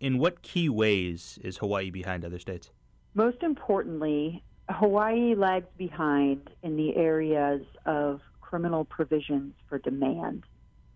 [0.00, 2.70] In what key ways is Hawaii behind other states?
[3.12, 10.44] Most importantly, Hawaii lags behind in the areas of criminal provisions for demand.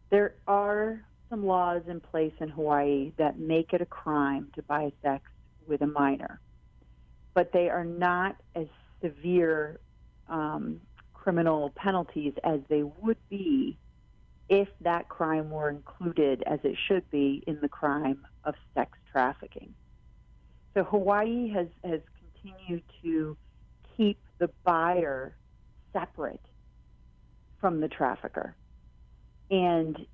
[0.09, 4.91] There are some laws in place in Hawaii that make it a crime to buy
[5.03, 5.25] sex
[5.67, 6.41] with a minor,
[7.35, 8.69] but they are not as
[9.03, 9.81] severe
[10.29, 10.81] um,
[11.13, 13.77] criminal penalties as they would be
[14.49, 19.75] if that crime were included, as it should be, in the crime of sex trafficking.
[20.75, 22.01] So Hawaii has, has
[22.43, 23.37] continued to
[23.97, 25.37] keep the buyer
[25.93, 26.41] separate
[27.61, 28.55] from the trafficker.
[29.51, 30.07] And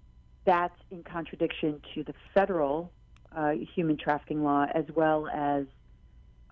[0.45, 2.93] that's in contradiction to the federal
[3.35, 5.67] uh, human trafficking law as well as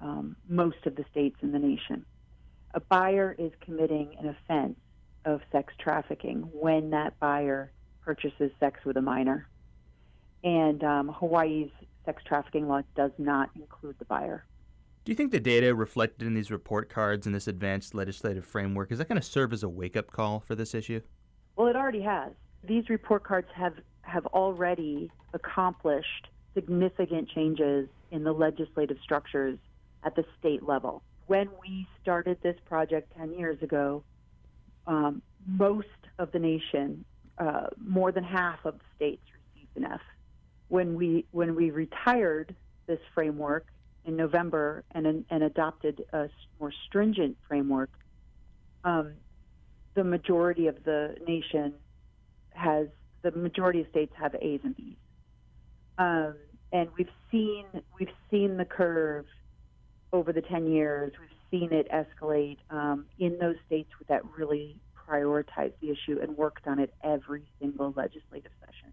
[0.01, 2.05] um, most of the states in the nation.
[2.75, 4.79] A buyer is committing an offense
[5.25, 9.49] of sex trafficking when that buyer purchases sex with a minor.
[10.45, 11.71] And um, Hawaii's
[12.05, 14.45] sex trafficking law does not include the buyer.
[15.05, 18.93] Do you think the data reflected in these report cards and this advanced legislative framework
[18.93, 21.01] is that going to serve as a wake-up call for this issue?
[21.57, 22.33] Well, it already has.
[22.63, 29.59] These report cards have have already accomplished significant changes in the legislative structures
[30.05, 31.03] at the state level.
[31.27, 34.03] When we started this project 10 years ago,
[34.87, 35.87] um, most
[36.19, 37.05] of the nation,
[37.39, 39.23] uh, more than half of the states
[39.55, 40.01] received an F.
[40.69, 42.55] When we when we retired
[42.87, 43.67] this framework
[44.05, 46.29] in November and and adopted a
[46.61, 47.91] more stringent framework,
[48.85, 49.13] um,
[49.95, 51.75] the majority of the nation
[52.51, 52.89] has
[53.23, 54.97] the majority of states have A's and B's,
[55.99, 56.35] um,
[56.73, 57.65] and we've seen
[57.99, 59.27] we've seen the curve
[60.13, 61.13] over the ten years.
[61.19, 64.77] We've seen it escalate um, in those states that really
[65.09, 68.93] prioritized the issue and worked on it every single legislative session.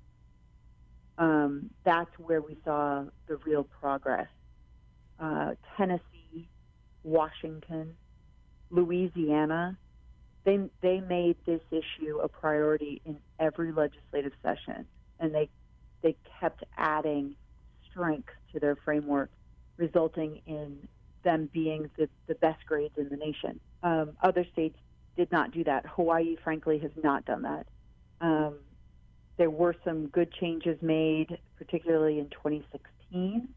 [1.18, 4.28] Um, that's where we saw the real progress.
[5.20, 6.50] Uh, Tennessee,
[7.04, 7.96] Washington,
[8.70, 9.78] Louisiana,
[10.44, 14.86] they they made this issue a priority in every legislative session,
[15.20, 15.50] and they
[16.02, 17.36] they kept adding
[17.90, 19.32] strength to their framework,
[19.78, 20.88] resulting in
[21.24, 23.60] them being the, the best grades in the nation.
[23.82, 24.78] Um, other states
[25.18, 25.86] did not do that.
[25.88, 27.66] Hawaii, frankly, has not done that.
[28.22, 28.60] Um,
[29.38, 33.48] there were some good changes made, particularly in 2016,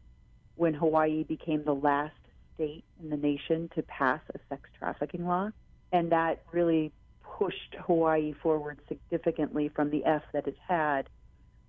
[0.55, 2.15] when Hawaii became the last
[2.55, 5.49] state in the nation to pass a sex trafficking law
[5.91, 6.91] and that really
[7.23, 11.09] pushed Hawaii forward significantly from the F that it had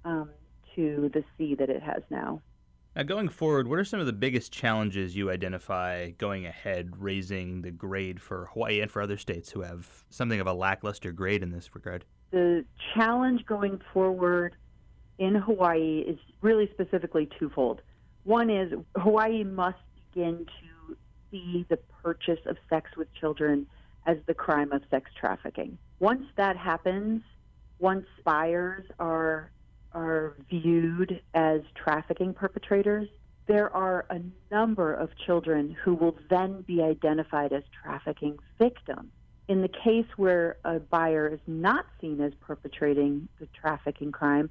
[0.04, 0.30] um,
[0.74, 2.40] to the C that it has now.
[2.96, 7.62] Now, going forward, what are some of the biggest challenges you identify going ahead, raising
[7.62, 11.42] the grade for Hawaii and for other states who have something of a lackluster grade
[11.42, 12.04] in this regard?
[12.30, 12.64] The
[12.94, 14.54] challenge going forward
[15.18, 17.82] in Hawaii is really specifically twofold.
[18.24, 19.78] One is Hawaii must
[20.12, 20.96] begin to
[21.30, 23.66] see the purchase of sex with children
[24.06, 25.78] as the crime of sex trafficking.
[25.98, 27.22] Once that happens,
[27.78, 29.50] once buyers are
[29.92, 33.08] are viewed as trafficking perpetrators,
[33.46, 34.20] there are a
[34.52, 39.10] number of children who will then be identified as trafficking victims.
[39.50, 44.48] In the case where a buyer is not seen as perpetrating the trafficking crime,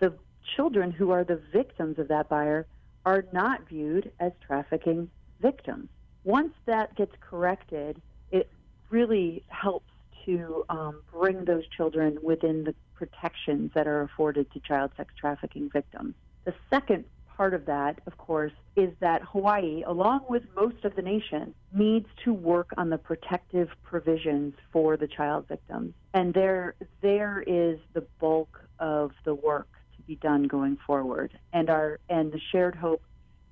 [0.00, 0.12] the
[0.54, 2.66] children who are the victims of that buyer
[3.06, 5.08] are not viewed as trafficking
[5.40, 5.88] victims.
[6.24, 8.02] Once that gets corrected,
[8.32, 8.50] it
[8.90, 9.90] really helps
[10.26, 15.70] to um, bring those children within the protections that are afforded to child sex trafficking
[15.70, 16.14] victims.
[16.44, 17.06] The second
[17.36, 22.06] part of that, of course, is that Hawaii, along with most of the nation, needs
[22.24, 25.94] to work on the protective provisions for the child victims.
[26.12, 31.38] And there, there is the bulk of the work to be done going forward.
[31.52, 33.02] And our and the Shared Hope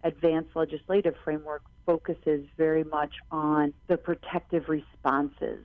[0.04, 5.64] Advanced Legislative Framework focuses very much on the protective responses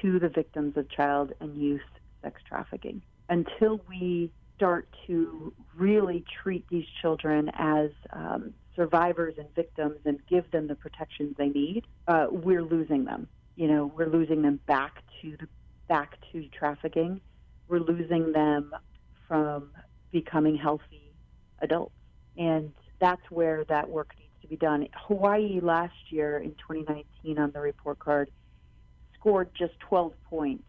[0.00, 1.80] to the victims of child and youth
[2.22, 3.02] sex trafficking.
[3.28, 4.30] Until we
[4.60, 10.74] start to really treat these children as um, survivors and victims and give them the
[10.74, 13.26] protections they need, uh, we're losing them.
[13.56, 15.48] You know, we're losing them back to the
[15.88, 17.22] back to trafficking.
[17.68, 18.74] We're losing them
[19.26, 19.70] from
[20.12, 21.14] becoming healthy
[21.62, 21.94] adults,
[22.36, 24.88] and that's where that work needs to be done.
[24.94, 28.30] Hawaii last year in 2019 on the report card
[29.18, 30.64] scored just 12 points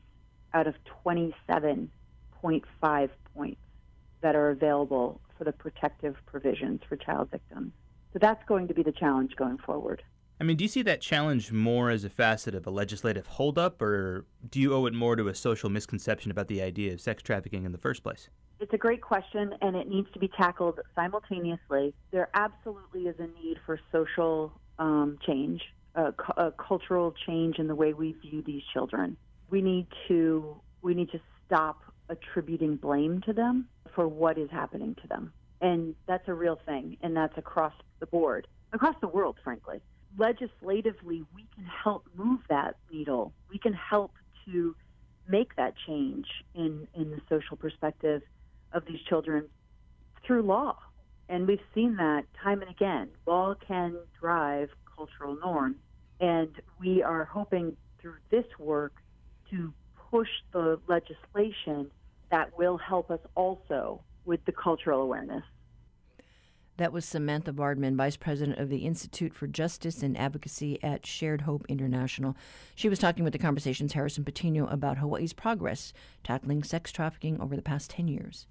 [0.54, 0.76] out of
[1.06, 3.58] 27.5 points
[4.22, 7.74] that are available for the protective provisions for child victims.
[8.14, 10.04] So that's going to be the challenge going forward.
[10.40, 13.80] I mean, do you see that challenge more as a facet of a legislative holdup,
[13.80, 17.22] or do you owe it more to a social misconception about the idea of sex
[17.22, 18.28] trafficking in the first place?
[18.60, 21.94] It's a great question, and it needs to be tackled simultaneously.
[22.10, 25.62] There absolutely is a need for social um, change,
[25.94, 29.18] a, cu- a cultural change in the way we view these children.
[29.52, 34.96] We need to we need to stop attributing blame to them for what is happening
[35.02, 39.38] to them, and that's a real thing, and that's across the board, across the world,
[39.44, 39.82] frankly.
[40.18, 43.34] Legislatively, we can help move that needle.
[43.50, 44.12] We can help
[44.46, 44.76] to
[45.28, 48.22] make that change in, in the social perspective
[48.74, 49.48] of these children
[50.26, 50.78] through law.
[51.30, 53.10] And we've seen that time and again.
[53.26, 55.78] Law can drive cultural norms.
[56.20, 56.50] And
[56.80, 58.94] we are hoping through this work
[59.50, 59.74] to
[60.10, 61.90] push the legislation
[62.32, 65.44] that will help us also with the cultural awareness.
[66.78, 71.42] That was Samantha Vardaman, Vice President of the Institute for Justice and Advocacy at Shared
[71.42, 72.36] Hope International.
[72.74, 77.56] She was talking with the Conversation's Harrison Patino about Hawaii's progress tackling sex trafficking over
[77.56, 78.48] the past 10 years.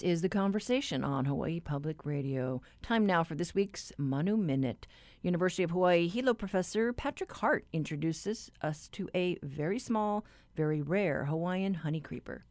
[0.00, 2.62] This is the conversation on Hawaii Public Radio.
[2.80, 4.86] Time now for this week's Manu Minute.
[5.20, 10.24] University of Hawaii Hilo professor Patrick Hart introduces us to a very small,
[10.56, 12.46] very rare Hawaiian honey creeper.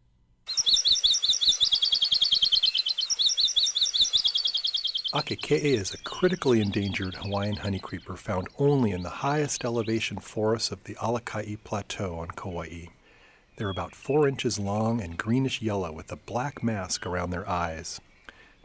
[5.12, 10.70] Akekee is a critically endangered Hawaiian honey creeper found only in the highest elevation forests
[10.70, 12.89] of the Alakai Plateau on Kauai.
[13.60, 17.99] They're about four inches long and greenish yellow with a black mask around their eyes.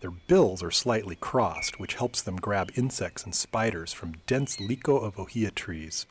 [0.01, 5.03] Their bills are slightly crossed, which helps them grab insects and spiders from dense Liko
[5.03, 6.07] of ohia trees.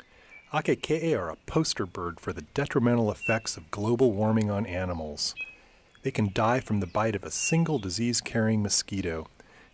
[0.51, 5.34] Akekee are a poster bird for the detrimental effects of global warming on animals.
[6.01, 9.27] They can die from the bite of a single disease carrying mosquito,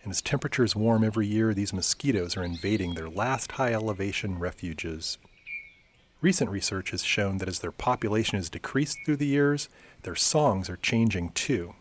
[0.03, 5.17] and as temperatures warm every year, these mosquitoes are invading their last high elevation refuges.
[6.21, 9.69] Recent research has shown that as their population has decreased through the years,
[10.03, 11.75] their songs are changing too.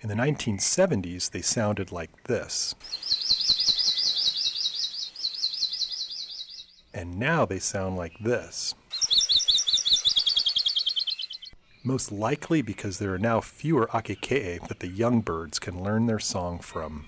[0.00, 2.74] In the 1970s, they sounded like this.
[6.94, 8.74] And now they sound like this.
[11.84, 16.18] Most likely because there are now fewer akekee that the young birds can learn their
[16.18, 17.06] song from.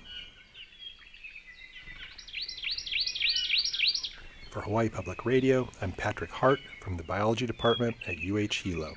[4.55, 8.95] For Hawaii Public Radio, I'm Patrick Hart from the Biology Department at UH Hilo.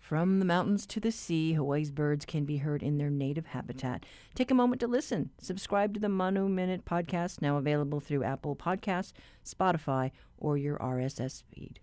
[0.00, 4.04] From the mountains to the sea, Hawaii's birds can be heard in their native habitat.
[4.34, 5.30] Take a moment to listen.
[5.38, 9.12] Subscribe to the Manu Minute podcast, now available through Apple Podcasts,
[9.44, 11.78] Spotify, or your RSS feed.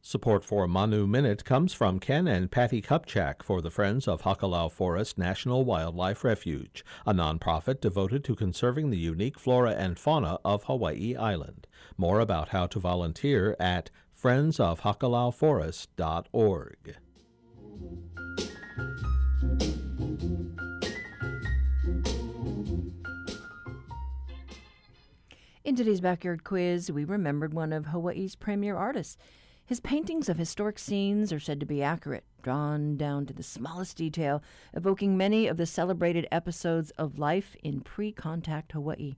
[0.00, 4.70] Support for Manu Minute comes from Ken and Patty Kupchak for the Friends of Hakalau
[4.70, 10.64] Forest National Wildlife Refuge, a nonprofit devoted to conserving the unique flora and fauna of
[10.64, 11.66] Hawaii Island.
[11.96, 16.96] More about how to volunteer at friendsofhakalauforest.org.
[25.64, 29.18] In today's backyard quiz, we remembered one of Hawaii's premier artists.
[29.68, 33.98] His paintings of historic scenes are said to be accurate, drawn down to the smallest
[33.98, 34.42] detail,
[34.72, 39.16] evoking many of the celebrated episodes of life in pre contact Hawaii.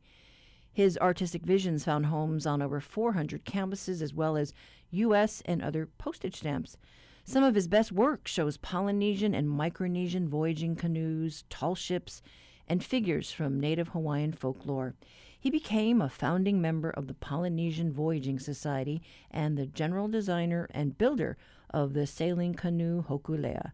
[0.72, 4.52] His artistic visions found homes on over 400 canvases as well as
[4.90, 5.40] U.S.
[5.46, 6.76] and other postage stamps.
[7.24, 12.22] Some of his best work shows Polynesian and Micronesian voyaging canoes, tall ships,
[12.66, 14.96] and figures from native Hawaiian folklore.
[15.40, 20.98] He became a founding member of the Polynesian Voyaging Society and the general designer and
[20.98, 21.38] builder
[21.70, 23.72] of the sailing canoe Hokulea.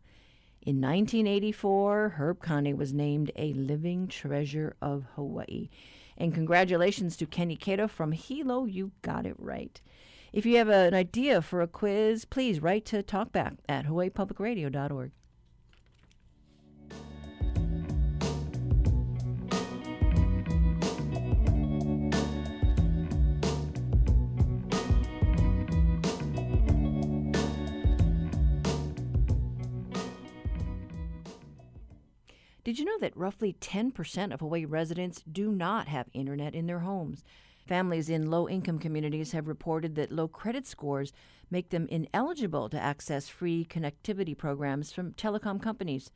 [0.62, 5.68] In 1984, Herb Kane was named a living treasure of Hawaii.
[6.16, 9.80] And congratulations to Kenny Kato from Hilo, you got it right.
[10.32, 15.10] If you have an idea for a quiz, please write to talkback at hawaiipublicradio.org.
[32.66, 36.80] Did you know that roughly 10% of Hawaii residents do not have internet in their
[36.80, 37.22] homes?
[37.64, 41.12] Families in low income communities have reported that low credit scores
[41.48, 46.10] make them ineligible to access free connectivity programs from telecom companies.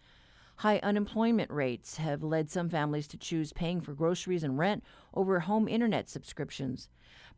[0.57, 4.83] High unemployment rates have led some families to choose paying for groceries and rent
[5.15, 6.89] over home internet subscriptions.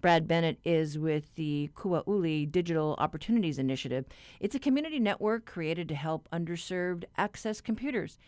[0.00, 4.06] Brad Bennett is with the Kuauli Digital Opportunities Initiative.
[4.40, 8.18] It's a community network created to help underserved access computers.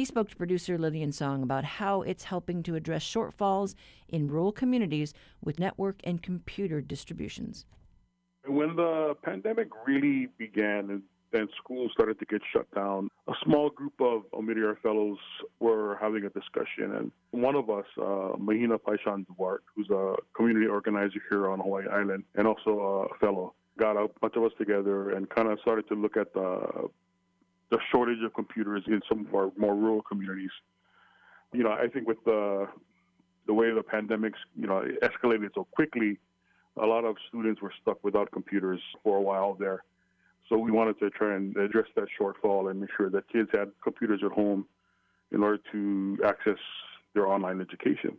[0.00, 3.74] He spoke to producer Lillian Tsang about how it's helping to address shortfalls
[4.08, 5.12] in rural communities
[5.44, 7.66] with network and computer distributions.
[8.46, 13.68] When the pandemic really began and then schools started to get shut down, a small
[13.68, 15.18] group of Omidyar fellows
[15.58, 16.94] were having a discussion.
[16.96, 21.88] And one of us, uh, Mahina Paishon Duarte, who's a community organizer here on Hawaii
[21.88, 25.86] Island and also a fellow, got a bunch of us together and kind of started
[25.88, 26.88] to look at the
[27.70, 30.50] the shortage of computers in some of our more rural communities.
[31.52, 32.68] You know, I think with the
[33.46, 36.18] the way the pandemic's you know escalated so quickly,
[36.76, 39.84] a lot of students were stuck without computers for a while there.
[40.48, 43.70] So we wanted to try and address that shortfall and make sure that kids had
[43.82, 44.66] computers at home
[45.32, 46.58] in order to access
[47.14, 48.16] their online education.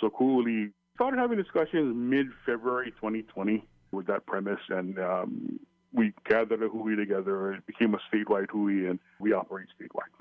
[0.00, 5.60] So Kuauli started having discussions mid-February 2020 with that premise, and um,
[5.92, 7.52] we gathered a hui together.
[7.52, 10.12] It became a statewide hui, and we operate statewide.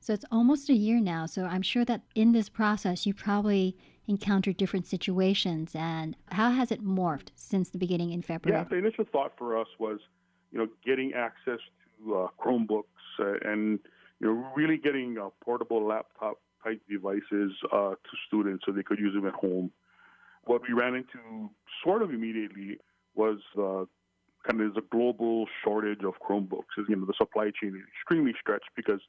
[0.00, 1.26] So it's almost a year now.
[1.26, 3.76] So I'm sure that in this process, you probably
[4.08, 5.72] encountered different situations.
[5.74, 8.60] And how has it morphed since the beginning in February?
[8.60, 10.00] Yeah, the initial thought for us was,
[10.50, 11.60] you know, getting access
[11.98, 12.82] to uh, Chromebooks
[13.20, 13.78] uh, and
[14.20, 18.98] you know really getting uh, portable laptop type devices uh, to students so they could
[18.98, 19.70] use them at home.
[20.44, 21.50] What we ran into
[21.84, 22.78] sort of immediately
[23.14, 23.84] was uh,
[24.42, 26.76] kind of there's a global shortage of Chromebooks.
[26.88, 29.00] You know, the supply chain is extremely stretched because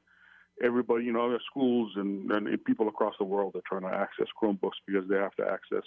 [0.64, 4.80] everybody, you know, schools and, and people across the world are trying to access Chromebooks
[4.86, 5.84] because they have to access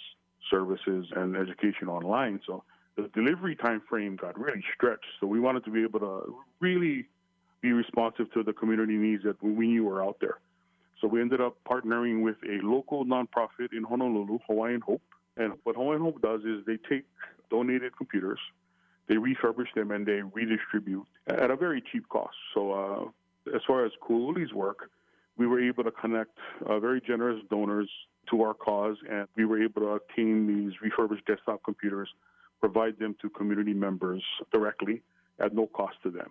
[0.49, 2.41] services and education online.
[2.45, 2.63] So
[2.95, 5.05] the delivery time frame got really stretched.
[5.19, 7.07] So we wanted to be able to really
[7.61, 10.39] be responsive to the community needs that we knew were out there.
[11.01, 15.01] So we ended up partnering with a local nonprofit in Honolulu, Hawaiian Hope.
[15.37, 17.05] And what Hawaiian Hope does is they take
[17.49, 18.39] donated computers
[19.07, 22.35] they refurbish them and they redistribute at a very cheap cost.
[22.53, 24.89] So, uh, as far as Kuauli's work,
[25.37, 27.89] we were able to connect uh, very generous donors
[28.29, 32.09] to our cause, and we were able to obtain these refurbished desktop computers,
[32.59, 35.01] provide them to community members directly
[35.39, 36.29] at no cost to them.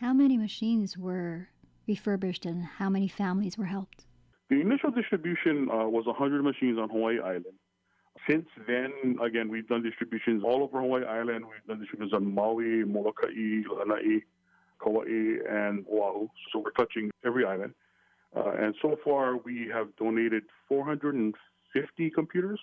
[0.00, 1.48] How many machines were
[1.86, 4.04] refurbished, and how many families were helped?
[4.48, 7.56] The initial distribution uh, was 100 machines on Hawaii Island.
[8.28, 11.44] Since then, again, we've done distributions all over Hawaii Island.
[11.44, 13.28] We've done distributions on Maui, Molokai,
[13.68, 14.20] Lanai,
[14.82, 16.28] Kauai, and Oahu.
[16.52, 17.74] So we're touching every island.
[18.34, 22.60] Uh, and so far, we have donated 450 computers,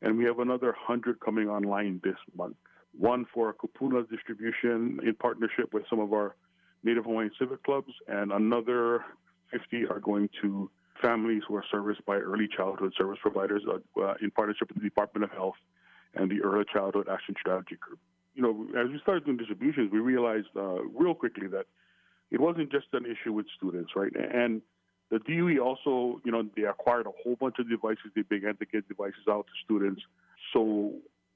[0.00, 2.56] and we have another 100 coming online this month.
[2.96, 6.36] One for Kupuna distribution in partnership with some of our
[6.82, 9.04] Native Hawaiian civic clubs, and another
[9.50, 10.70] 50 are going to
[11.02, 14.84] families who are serviced by early childhood service providers uh, uh, in partnership with the
[14.84, 15.56] Department of Health
[16.14, 17.98] and the Early Childhood Action Strategy Group.
[18.34, 21.66] You know, as we started doing distributions, we realized uh, real quickly that
[22.30, 24.12] it wasn't just an issue with students, right?
[24.14, 24.62] And
[25.10, 28.12] the DOE also, you know, they acquired a whole bunch of devices.
[28.14, 30.02] They began to get devices out to students.
[30.52, 30.94] So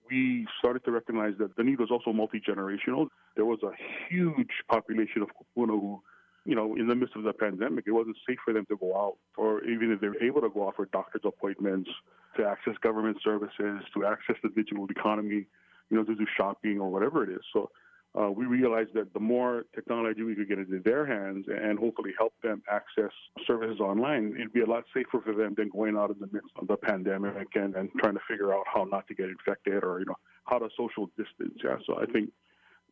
[0.08, 3.08] we started to recognize that the need was also multi generational.
[3.34, 3.72] There was a
[4.08, 6.02] huge population of kupuna who
[6.44, 8.94] you know, in the midst of the pandemic, it wasn't safe for them to go
[8.96, 11.90] out, or even if they were able to go out for doctor's appointments,
[12.36, 15.46] to access government services, to access the digital economy,
[15.90, 17.42] you know, to do shopping or whatever it is.
[17.52, 17.70] So
[18.20, 22.12] uh, we realized that the more technology we could get into their hands and hopefully
[22.16, 23.10] help them access
[23.46, 26.50] services online, it'd be a lot safer for them than going out in the midst
[26.60, 29.98] of the pandemic and, and trying to figure out how not to get infected or,
[29.98, 31.58] you know, how to social distance.
[31.64, 31.76] Yeah.
[31.86, 32.30] So I think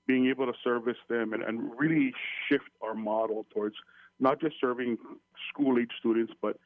[0.07, 2.13] being able to service them and, and really
[2.49, 3.77] shift our model towards
[4.21, 4.99] not just serving
[5.49, 6.57] school age students, but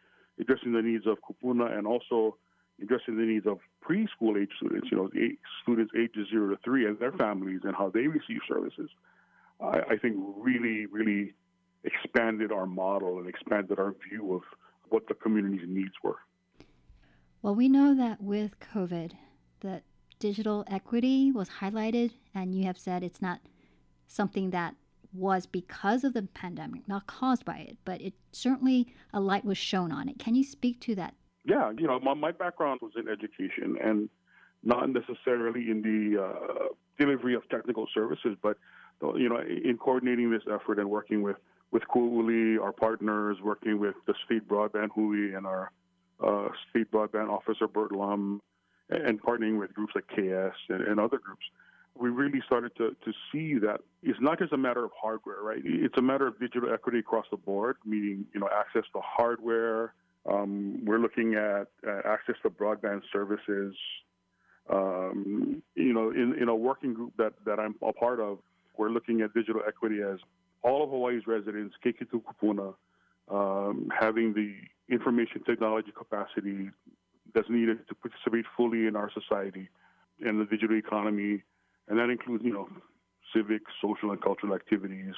[0.40, 2.36] addressing the needs of kupuna and also
[2.82, 5.08] addressing the needs of preschool age students, you know,
[5.62, 8.90] students ages zero to three and their families and how they receive services.
[9.60, 11.34] I, I think really, really
[11.84, 14.42] expanded our model and expanded our view of
[14.88, 16.18] what the community's needs were.
[17.42, 19.12] Well, we know that with COVID,
[19.60, 19.82] that
[20.18, 23.40] digital equity was highlighted, and you have said it's not
[24.06, 24.74] something that
[25.12, 29.58] was because of the pandemic, not caused by it, but it certainly a light was
[29.58, 30.18] shown on it.
[30.18, 31.14] Can you speak to that?
[31.44, 34.08] Yeah, you know, my, my background was in education and
[34.62, 36.64] not necessarily in the uh,
[36.98, 38.58] delivery of technical services, but
[39.14, 41.36] you know, in coordinating this effort and working with
[41.72, 45.72] with Ku'uli, our partners, working with the state broadband Hui and our
[46.24, 48.40] uh, state broadband officer Bert Lum,
[48.90, 51.44] and partnering with groups like KS and, and other groups,
[51.98, 55.62] we really started to, to see that it's not just a matter of hardware, right?
[55.64, 59.94] It's a matter of digital equity across the board, meaning you know access to hardware.
[60.30, 63.74] Um, we're looking at uh, access to broadband services.
[64.68, 68.38] Um, you know, in, in a working group that, that I'm a part of,
[68.76, 70.18] we're looking at digital equity as
[70.62, 72.74] all of Hawaii's residents, keiki to Kupuna,
[73.28, 74.54] um, having the
[74.92, 76.70] information technology capacity
[77.36, 79.68] that's needed to participate fully in our society
[80.20, 81.42] and the digital economy,
[81.88, 82.66] and that includes, you know,
[83.34, 85.12] civic, social, and cultural activities,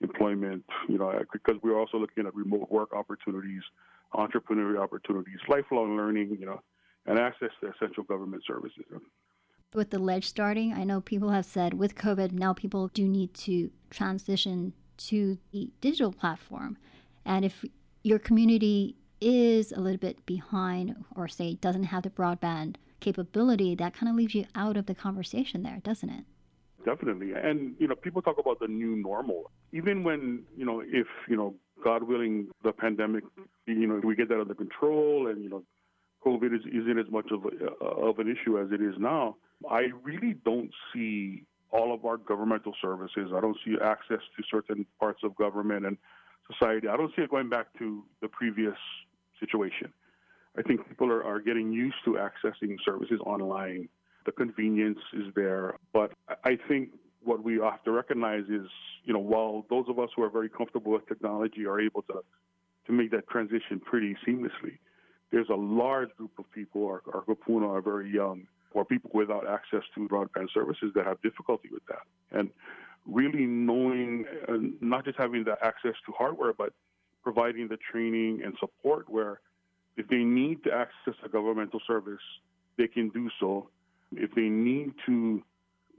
[0.00, 3.62] employment, you know, because we're also looking at remote work opportunities,
[4.14, 6.60] entrepreneurial opportunities, lifelong learning, you know,
[7.06, 8.84] and access to essential government services.
[9.74, 13.34] With the ledge starting, I know people have said with COVID, now people do need
[13.34, 16.78] to transition to the digital platform.
[17.24, 17.64] And if
[18.04, 18.94] your community
[19.24, 24.16] is a little bit behind or say doesn't have the broadband capability, that kind of
[24.16, 26.24] leaves you out of the conversation there, doesn't it?
[26.84, 27.32] Definitely.
[27.32, 29.50] And, you know, people talk about the new normal.
[29.72, 33.24] Even when, you know, if, you know, God willing, the pandemic,
[33.66, 35.62] you know, we get that under control and, you know,
[36.26, 39.36] COVID is, isn't as much of, a, of an issue as it is now,
[39.70, 43.32] I really don't see all of our governmental services.
[43.34, 45.96] I don't see access to certain parts of government and
[46.52, 46.88] society.
[46.88, 48.76] I don't see it going back to the previous
[49.44, 49.92] situation.
[50.56, 53.88] I think people are, are getting used to accessing services online.
[54.26, 55.76] The convenience is there.
[55.92, 56.12] But
[56.44, 56.90] I think
[57.22, 58.68] what we have to recognize is,
[59.04, 62.16] you know, while those of us who are very comfortable with technology are able to,
[62.86, 64.78] to make that transition pretty seamlessly,
[65.32, 69.48] there's a large group of people, our, our kupuna are very young, or people without
[69.48, 72.04] access to broadband services that have difficulty with that.
[72.38, 72.50] And
[73.06, 76.72] really knowing, uh, not just having the access to hardware, but
[77.24, 79.40] providing the training and support where
[79.96, 82.20] if they need to access a governmental service,
[82.76, 83.68] they can do so.
[84.12, 85.42] If they need to,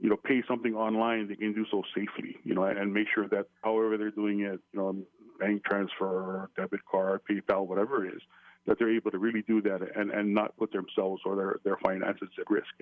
[0.00, 3.28] you know, pay something online, they can do so safely, you know, and make sure
[3.28, 4.96] that however they're doing it, you know,
[5.40, 8.22] bank transfer, debit card, PayPal, whatever it is,
[8.66, 11.76] that they're able to really do that and, and not put themselves or their, their
[11.78, 12.74] finances at risk.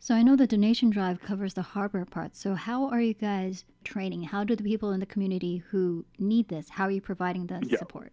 [0.00, 2.36] So I know the donation drive covers the hardware part.
[2.36, 4.22] So how are you guys training?
[4.22, 6.68] How do the people in the community who need this?
[6.68, 7.78] How are you providing the yeah.
[7.78, 8.12] support?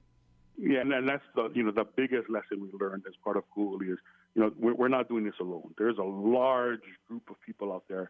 [0.57, 3.91] Yeah, and, that's the you know the biggest lesson we learned as part of Ku'uli
[3.91, 3.99] is
[4.35, 5.73] you know we're, we're not doing this alone.
[5.77, 6.79] There's a large
[7.09, 8.09] group of people out there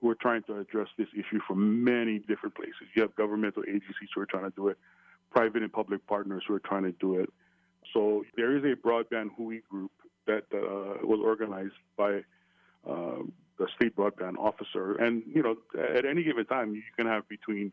[0.00, 2.88] who are trying to address this issue from many different places.
[2.94, 4.78] You have governmental agencies who are trying to do it,
[5.30, 7.30] private and public partners who are trying to do it.
[7.94, 9.92] So there is a broadband Hui group
[10.26, 12.22] that uh, was organized by
[12.84, 15.56] the state broadband officer, and you know
[15.96, 17.72] at any given time you can have between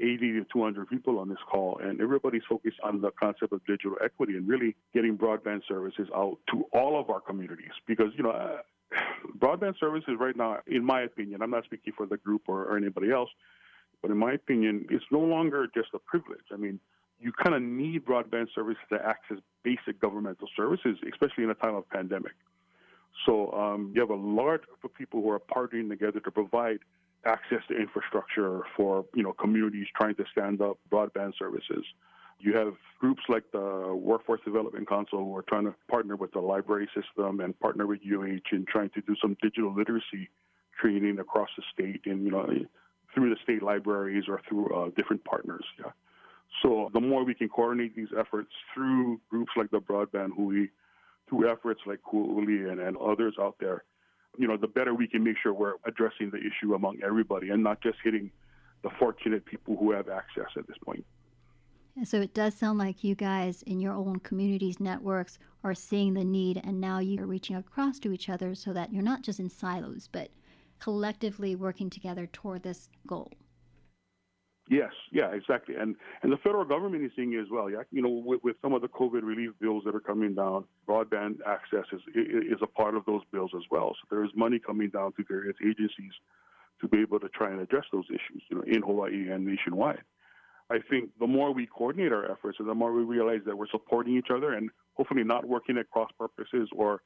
[0.00, 3.96] 80 to 200 people on this call, and everybody's focused on the concept of digital
[4.02, 7.72] equity and really getting broadband services out to all of our communities.
[7.86, 8.58] Because, you know, uh,
[9.38, 12.76] broadband services right now, in my opinion, I'm not speaking for the group or, or
[12.76, 13.30] anybody else,
[14.00, 16.44] but in my opinion, it's no longer just a privilege.
[16.52, 16.78] I mean,
[17.20, 21.74] you kind of need broadband services to access basic governmental services, especially in a time
[21.74, 22.32] of pandemic.
[23.26, 26.78] So um, you have a large group of people who are partnering together to provide
[27.26, 31.84] access to infrastructure for you know communities trying to stand up broadband services.
[32.40, 36.38] You have groups like the Workforce Development Council who are trying to partner with the
[36.38, 40.30] library system and partner with UH in trying to do some digital literacy
[40.80, 42.48] training across the state and you know
[43.14, 45.64] through the state libraries or through uh, different partners.
[45.78, 45.90] Yeah.
[46.62, 50.66] So the more we can coordinate these efforts through groups like the Broadband Hui,
[51.28, 53.84] through efforts like Ku'uli and, and others out there,
[54.36, 57.62] you know, the better we can make sure we're addressing the issue among everybody and
[57.62, 58.30] not just hitting
[58.82, 61.04] the fortunate people who have access at this point.
[62.04, 66.24] So it does sound like you guys in your own communities networks are seeing the
[66.24, 69.40] need and now you are reaching across to each other so that you're not just
[69.40, 70.30] in silos but
[70.78, 73.32] collectively working together toward this goal.
[74.70, 77.70] Yes, yeah, exactly, and and the federal government is seeing it as well.
[77.70, 80.64] Yeah, you know, with, with some of the COVID relief bills that are coming down,
[80.86, 83.94] broadband access is is a part of those bills as well.
[83.94, 86.12] So there is money coming down to various agencies
[86.82, 90.02] to be able to try and address those issues, you know, in Hawaii and nationwide.
[90.70, 93.68] I think the more we coordinate our efforts, and the more we realize that we're
[93.68, 97.00] supporting each other, and hopefully not working at cross purposes or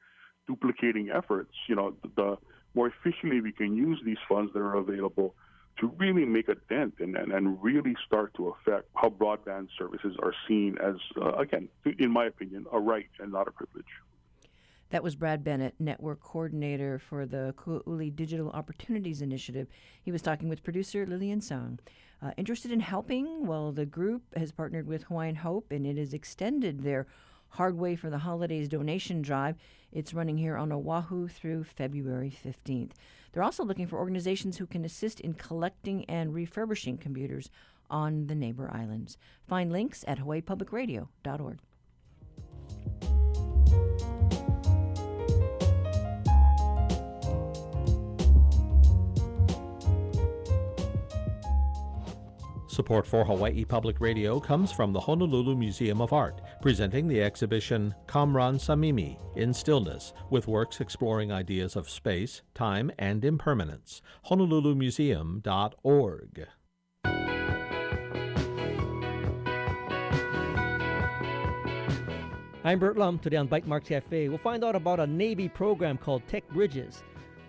[0.47, 2.37] duplicating efforts, you know, the
[2.75, 5.33] more efficiently we can use these funds that are available
[5.79, 10.15] to really make a dent and, and, and really start to affect how broadband services
[10.21, 11.67] are seen as, uh, again,
[11.97, 13.85] in my opinion, a right and not a privilege.
[14.91, 19.67] That was Brad Bennett, Network Coordinator for the Ku'uli Digital Opportunities Initiative.
[20.03, 21.79] He was talking with producer Lillian Tsang.
[22.21, 23.47] Uh, interested in helping?
[23.47, 27.07] Well, the group has partnered with Hawaiian Hope and it has extended their
[27.49, 29.55] Hardware for the Holidays donation drive.
[29.91, 32.91] It's running here on Oahu through February 15th.
[33.33, 37.49] They're also looking for organizations who can assist in collecting and refurbishing computers
[37.89, 39.17] on the neighbor islands.
[39.47, 41.59] Find links at hawaiipublicradio.org.
[52.73, 57.93] Support for Hawaii Public Radio comes from the Honolulu Museum of Art, presenting the exhibition
[58.07, 64.01] Kamran Samimi in Stillness, with works exploring ideas of space, time, and impermanence.
[64.27, 66.47] HonoluluMuseum.org.
[72.63, 73.19] I'm Bert Lum.
[73.19, 77.03] Today on Bytemarks Cafe, we'll find out about a Navy program called Tech Bridges.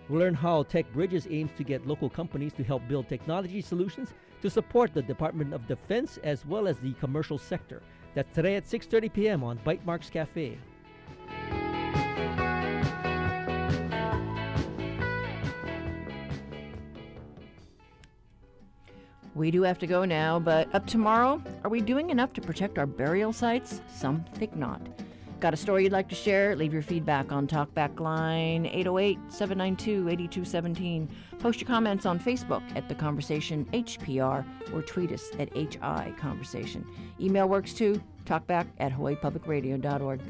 [0.07, 4.13] We'll learn how Tech Bridges aims to get local companies to help build technology solutions
[4.45, 7.81] to support the Department of Defense as well as the commercial sector.
[8.13, 9.43] That's today at 6:30 p.m.
[9.43, 10.59] on Bytemarks Cafe.
[19.33, 22.77] We do have to go now, but up tomorrow, are we doing enough to protect
[22.77, 23.81] our burial sites?
[23.91, 24.79] Some think not.
[25.45, 26.55] Got a story you'd like to share?
[26.55, 31.07] Leave your feedback on Talkback Line 808 792 8217.
[31.37, 34.43] Post your comments on Facebook at The Conversation HPR
[34.73, 36.83] or tweet us at HI Conversation.
[37.21, 40.21] Email works too, talkback at hawaiipublicradio.org.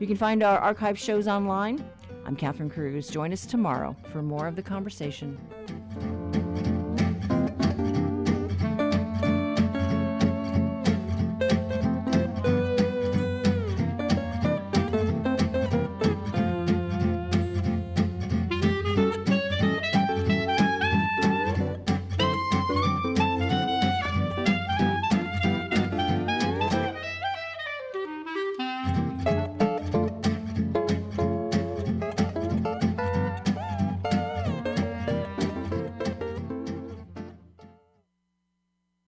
[0.00, 1.88] You can find our archive shows online.
[2.26, 3.08] I'm Catherine Cruz.
[3.08, 5.38] Join us tomorrow for more of the conversation.